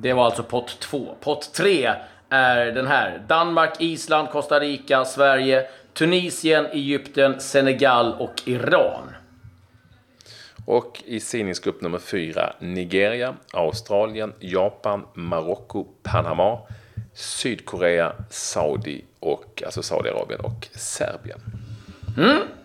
Det 0.01 0.13
var 0.13 0.25
alltså 0.25 0.43
pott 0.43 0.79
2. 0.79 1.15
Pott 1.19 1.53
3 1.53 1.93
är 2.29 2.65
den 2.65 2.87
här. 2.87 3.23
Danmark, 3.27 3.81
Island, 3.81 4.29
Costa 4.29 4.59
Rica, 4.59 5.05
Sverige, 5.05 5.67
Tunisien, 5.93 6.65
Egypten, 6.65 7.39
Senegal 7.39 8.13
och 8.13 8.33
Iran. 8.45 9.03
Och 10.65 11.03
i 11.05 11.19
seedningsgrupp 11.19 11.81
nummer 11.81 11.99
fyra, 11.99 12.53
Nigeria, 12.59 13.35
Australien, 13.53 14.33
Japan, 14.39 15.05
Marocko, 15.13 15.85
Panama, 16.03 16.59
Sydkorea, 17.13 18.13
Saudi 18.29 19.05
och 19.19 19.63
alltså 19.65 19.83
Saudiarabien 19.83 20.39
och 20.39 20.67
Serbien. 20.71 21.39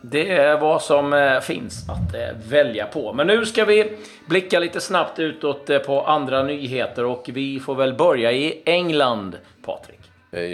Det 0.01 0.31
är 0.31 0.59
vad 0.59 0.83
som 0.83 1.13
eh, 1.13 1.41
finns 1.41 1.89
att 1.89 2.15
eh, 2.15 2.37
välja 2.49 2.87
på. 2.87 3.13
Men 3.13 3.27
nu 3.27 3.47
ska 3.47 3.65
vi 3.65 3.93
blicka 4.27 4.59
lite 4.61 4.81
snabbt 4.81 5.19
utåt 5.19 5.71
eh, 5.71 5.79
på 5.79 6.03
andra 6.03 6.43
nyheter 6.43 7.05
och 7.05 7.31
vi 7.33 7.61
får 7.61 7.75
väl 7.75 7.95
börja 7.95 8.33
i 8.33 8.63
England, 8.65 9.39
Patrik. 9.65 10.01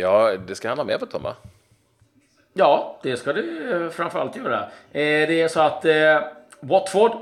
Ja, 0.00 0.36
det 0.46 0.54
ska 0.54 0.68
handla 0.68 0.82
om 0.82 0.90
Everton 0.90 1.22
va? 1.22 1.34
Ja, 2.52 2.98
det 3.02 3.16
ska 3.16 3.32
det 3.32 3.90
framförallt 3.94 4.36
göra. 4.36 4.64
Det 4.92 5.40
är 5.40 5.48
så 5.48 5.60
att 5.60 5.84
Watford 6.60 7.12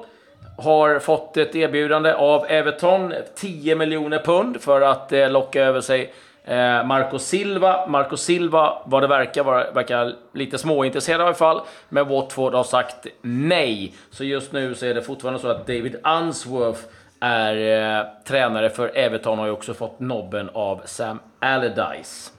har 0.59 0.99
fått 0.99 1.37
ett 1.37 1.55
erbjudande 1.55 2.13
av 2.13 2.47
Everton, 2.49 3.15
10 3.35 3.75
miljoner 3.75 4.19
pund, 4.19 4.61
för 4.61 4.81
att 4.81 5.13
locka 5.31 5.63
över 5.63 5.81
sig 5.81 6.13
eh, 6.49 6.85
Marco 6.85 7.19
Silva. 7.19 7.87
Marco 7.87 8.17
Silva, 8.17 8.83
vad 8.85 9.03
det 9.03 9.07
verkar, 9.07 9.45
var, 9.45 9.71
verkar 9.75 10.15
lite 10.33 10.59
småintresserad 10.59 11.21
i 11.21 11.25
alla 11.25 11.35
fall, 11.35 11.61
men 11.89 12.09
Watford 12.09 12.55
har 12.55 12.65
sagt 12.65 13.07
nej. 13.23 13.95
Så 14.11 14.25
just 14.25 14.53
nu 14.53 14.75
så 14.75 14.87
är 14.87 14.95
det 14.95 15.03
fortfarande 15.03 15.41
så 15.41 15.49
att 15.49 15.67
David 15.67 15.97
Unsworth 16.05 16.81
är 17.21 17.57
eh, 17.99 18.07
tränare 18.25 18.71
för 18.71 18.97
Everton 18.97 19.33
och 19.33 19.39
har 19.39 19.47
ju 19.47 19.53
också 19.53 19.75
fått 19.75 20.01
nobben 20.01 20.51
av 20.53 20.81
Sam 20.85 21.21
Allardyce. 21.39 22.38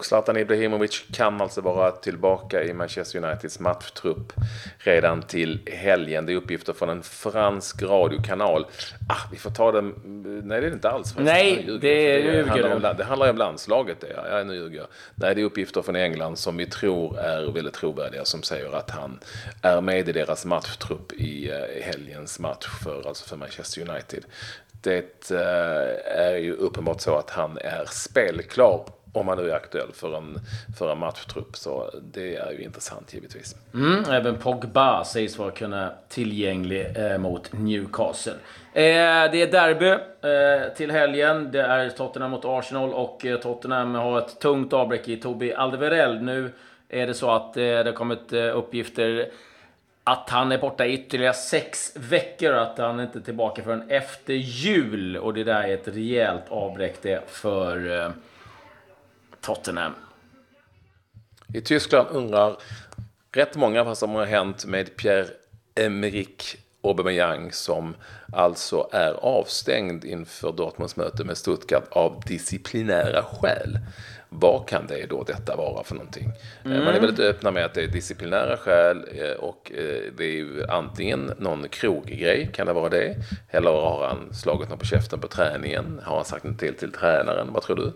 Och 0.00 0.06
Zlatan 0.06 0.36
Ibrahimovic 0.36 1.04
kan 1.12 1.40
alltså 1.40 1.60
vara 1.60 1.90
tillbaka 1.90 2.64
i 2.64 2.72
Manchester 2.72 3.24
Uniteds 3.24 3.60
matchtrupp 3.60 4.32
redan 4.78 5.22
till 5.22 5.60
helgen. 5.66 6.26
Det 6.26 6.32
är 6.32 6.36
uppgifter 6.36 6.72
från 6.72 6.88
en 6.88 7.02
fransk 7.02 7.82
radiokanal. 7.82 8.66
Ah, 9.08 9.28
vi 9.32 9.36
får 9.36 9.50
ta 9.50 9.72
den... 9.72 9.94
Nej, 10.44 10.60
det 10.60 10.66
är 10.66 10.70
det 10.70 10.74
inte 10.74 10.90
alls. 10.90 11.14
Nej, 11.18 11.68
det 11.80 12.18
ljuger 12.18 12.44
handlar 12.44 12.68
du. 12.68 12.74
om, 12.74 12.96
det 12.96 13.04
handlar 13.04 13.30
om 13.30 13.36
landslaget. 13.36 14.00
Det. 14.00 14.06
Ja, 14.30 14.44
nu 14.44 14.54
ljuger. 14.54 14.86
Nej, 15.14 15.34
det 15.34 15.40
är 15.40 15.44
uppgifter 15.44 15.82
från 15.82 15.96
England 15.96 16.38
som 16.38 16.56
vi 16.56 16.66
tror 16.66 17.18
är 17.18 17.52
väldigt 17.52 17.74
trovärdiga 17.74 18.24
som 18.24 18.42
säger 18.42 18.76
att 18.76 18.90
han 18.90 19.20
är 19.62 19.80
med 19.80 20.08
i 20.08 20.12
deras 20.12 20.44
matchtrupp 20.44 21.12
i 21.12 21.50
eh, 21.50 21.82
helgens 21.84 22.38
match 22.38 22.66
för, 22.84 23.08
alltså 23.08 23.28
för 23.28 23.36
Manchester 23.36 23.90
United. 23.90 24.24
Det 24.82 25.30
eh, 25.30 26.20
är 26.20 26.36
ju 26.36 26.52
uppenbart 26.52 27.00
så 27.00 27.16
att 27.16 27.30
han 27.30 27.58
är 27.58 27.84
spelklar 27.84 28.84
om 29.12 29.28
han 29.28 29.38
nu 29.38 29.50
är 29.50 29.54
aktuell 29.54 29.92
för 29.92 30.16
en, 30.16 30.38
för 30.78 30.92
en 30.92 30.98
matchtrupp. 30.98 31.56
Så 31.56 31.90
det 32.12 32.36
är 32.36 32.52
ju 32.52 32.62
intressant 32.62 33.14
givetvis. 33.14 33.56
Mm, 33.74 34.04
även 34.10 34.38
Pogba 34.38 35.04
sägs 35.04 35.38
vara 35.38 35.50
kunna 35.50 35.92
tillgänglig 36.08 36.96
eh, 36.96 37.18
mot 37.18 37.52
Newcastle. 37.52 38.32
Eh, 38.72 39.30
det 39.32 39.42
är 39.42 39.52
derby 39.52 39.88
eh, 39.88 40.74
till 40.76 40.90
helgen. 40.90 41.48
Det 41.52 41.62
är 41.62 41.88
Tottenham 41.88 42.30
mot 42.30 42.44
Arsenal 42.44 42.94
och 42.94 43.26
eh, 43.26 43.40
Tottenham 43.40 43.94
har 43.94 44.18
ett 44.18 44.40
tungt 44.40 44.72
avbräck 44.72 45.08
i 45.08 45.16
Tobi 45.16 45.54
Alderweireld. 45.54 46.22
Nu 46.22 46.52
är 46.88 47.06
det 47.06 47.14
så 47.14 47.30
att 47.30 47.56
eh, 47.56 47.62
det 47.62 47.84
har 47.84 47.92
kommit 47.92 48.32
eh, 48.32 48.56
uppgifter 48.56 49.28
att 50.04 50.30
han 50.30 50.52
är 50.52 50.58
borta 50.58 50.86
i 50.86 50.94
ytterligare 50.94 51.34
sex 51.34 51.92
veckor 51.96 52.52
och 52.52 52.62
att 52.62 52.78
han 52.78 53.00
inte 53.00 53.18
är 53.18 53.22
tillbaka 53.22 53.62
förrän 53.62 53.90
efter 53.90 54.34
jul. 54.34 55.16
Och 55.16 55.34
det 55.34 55.44
där 55.44 55.62
är 55.62 55.74
ett 55.74 55.88
rejält 55.88 56.44
avbräck 56.48 57.02
det 57.02 57.22
för 57.26 58.00
eh, 58.04 58.10
Tottenham. 59.54 59.92
I 61.54 61.60
Tyskland 61.60 62.08
undrar 62.10 62.56
rätt 63.32 63.56
många 63.56 63.84
vad 63.84 63.98
som 63.98 64.10
har 64.10 64.26
hänt 64.26 64.66
med 64.66 64.96
Pierre-Emerick 64.96 66.56
Aubameyang 66.82 67.52
som 67.52 67.94
alltså 68.32 68.88
är 68.92 69.12
avstängd 69.12 70.04
inför 70.04 70.52
Dortmunds 70.52 70.96
möte 70.96 71.24
med 71.24 71.36
Stuttgart 71.36 71.88
av 71.90 72.22
disciplinära 72.26 73.22
skäl. 73.22 73.78
Vad 74.28 74.68
kan 74.68 74.86
det 74.86 75.06
då 75.06 75.22
detta 75.22 75.56
vara 75.56 75.84
för 75.84 75.94
någonting? 75.94 76.32
Eh, 76.64 76.70
Man 76.70 76.86
är 76.88 77.00
väldigt 77.00 77.26
öppna 77.26 77.50
med 77.50 77.64
att 77.64 77.74
det 77.74 77.82
är 77.82 77.88
disciplinära 77.88 78.56
skäl 78.56 79.04
eh, 79.12 79.30
och 79.30 79.72
eh, 79.74 80.12
det 80.16 80.24
är 80.24 80.32
ju 80.32 80.66
antingen 80.66 81.32
någon 81.38 81.68
kroggrej, 81.68 82.50
kan 82.54 82.66
det 82.66 82.72
vara 82.72 82.88
det? 82.88 83.16
Eller 83.48 83.70
har 83.70 84.06
han 84.08 84.34
slagit 84.34 84.68
någon 84.68 84.78
på 84.78 84.84
käften 84.84 85.20
på 85.20 85.28
träningen? 85.28 86.00
Har 86.04 86.16
han 86.16 86.24
sagt 86.24 86.44
något 86.44 86.58
till 86.58 86.74
till 86.74 86.92
tränaren? 86.92 87.52
Vad 87.52 87.62
tror 87.62 87.76
du? 87.76 87.92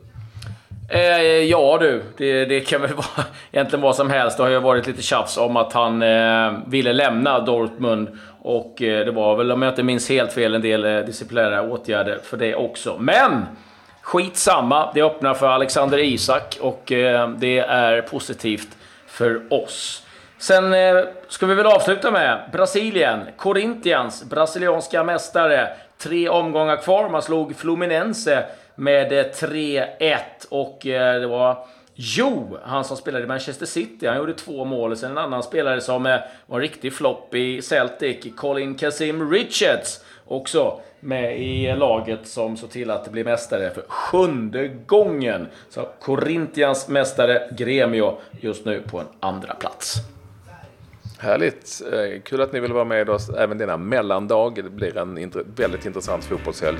Eh, 0.88 1.00
ja 1.20 1.78
du, 1.80 2.02
det, 2.16 2.44
det 2.44 2.60
kan 2.60 2.82
väl 2.82 2.92
vara 2.94 3.26
egentligen 3.52 3.82
vad 3.82 3.96
som 3.96 4.10
helst. 4.10 4.36
Det 4.36 4.42
har 4.42 4.50
ju 4.50 4.60
varit 4.60 4.86
lite 4.86 5.02
tjafs 5.02 5.36
om 5.36 5.56
att 5.56 5.72
han 5.72 6.02
eh, 6.02 6.52
ville 6.66 6.92
lämna 6.92 7.40
Dortmund. 7.40 8.18
Och 8.42 8.82
eh, 8.82 9.04
det 9.04 9.12
var 9.12 9.36
väl, 9.36 9.52
om 9.52 9.62
jag 9.62 9.72
inte 9.72 9.82
minns 9.82 10.08
helt 10.08 10.32
fel, 10.32 10.54
en 10.54 10.62
del 10.62 10.84
eh, 10.84 10.98
disciplinära 10.98 11.62
åtgärder 11.62 12.18
för 12.22 12.36
det 12.36 12.54
också. 12.54 12.96
Men! 12.98 13.46
Skitsamma, 14.02 14.90
det 14.94 15.02
öppnar 15.02 15.34
för 15.34 15.46
Alexander 15.46 15.98
Isak 15.98 16.58
och 16.60 16.92
eh, 16.92 17.30
det 17.30 17.58
är 17.58 18.02
positivt 18.02 18.68
för 19.06 19.40
oss. 19.50 20.06
Sen 20.38 20.74
eh, 20.74 21.04
ska 21.28 21.46
vi 21.46 21.54
väl 21.54 21.66
avsluta 21.66 22.10
med 22.10 22.48
Brasilien. 22.52 23.20
Corinthians, 23.36 24.24
brasilianska 24.24 25.04
mästare. 25.04 25.68
Tre 25.98 26.28
omgångar 26.28 26.76
kvar. 26.76 27.08
Man 27.08 27.22
slog 27.22 27.56
Fluminense 27.56 28.44
med 28.74 29.12
eh, 29.12 29.24
3-1 29.24 30.18
och 30.48 30.86
eh, 30.86 31.20
det 31.20 31.26
var 31.26 31.66
Jo, 31.96 32.58
han 32.62 32.84
som 32.84 32.96
spelade 32.96 33.24
i 33.24 33.26
Manchester 33.26 33.66
City, 33.66 34.06
han 34.06 34.16
gjorde 34.16 34.34
två 34.34 34.64
mål. 34.64 34.96
Sen 34.96 35.10
en 35.10 35.18
annan 35.18 35.42
spelare 35.42 35.80
som 35.80 36.06
eh, 36.06 36.20
var 36.46 36.56
en 36.56 36.62
riktig 36.62 36.92
flopp 36.92 37.34
i 37.34 37.62
Celtic, 37.62 38.34
Colin 38.36 38.74
Kazim 38.74 39.30
Richards, 39.30 40.04
också 40.26 40.80
med 41.00 41.40
i 41.40 41.76
laget 41.76 42.26
som 42.26 42.56
såg 42.56 42.70
till 42.70 42.90
att 42.90 43.12
det 43.12 43.24
mästare 43.24 43.70
för 43.70 43.84
sjunde 43.88 44.68
gången. 44.68 45.46
Så 45.70 45.88
Corinthians 46.00 46.88
mästare, 46.88 47.48
Gremio, 47.50 48.18
just 48.40 48.64
nu 48.64 48.82
på 48.90 48.98
en 48.98 49.06
andra 49.20 49.54
plats. 49.54 50.13
Härligt! 51.24 51.82
Eh, 51.92 52.20
kul 52.22 52.40
att 52.40 52.52
ni 52.52 52.60
vill 52.60 52.72
vara 52.72 52.84
med 52.84 53.08
oss 53.10 53.28
även 53.30 53.58
denna 53.58 53.76
mellandag. 53.76 54.54
Det 54.54 54.62
blir 54.70 54.96
en 54.96 55.18
int- 55.18 55.44
väldigt 55.56 55.86
intressant 55.86 56.24
fotbollshelg 56.24 56.78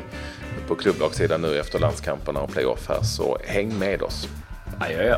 på 0.68 0.74
klubblagssidan 0.74 1.40
nu 1.42 1.58
efter 1.58 1.78
landskamperna 1.78 2.40
och 2.40 2.50
playoff 2.50 2.88
här. 2.88 3.02
Så 3.02 3.38
häng 3.44 3.78
med 3.78 4.02
oss! 4.02 4.28
Adjö. 4.80 5.16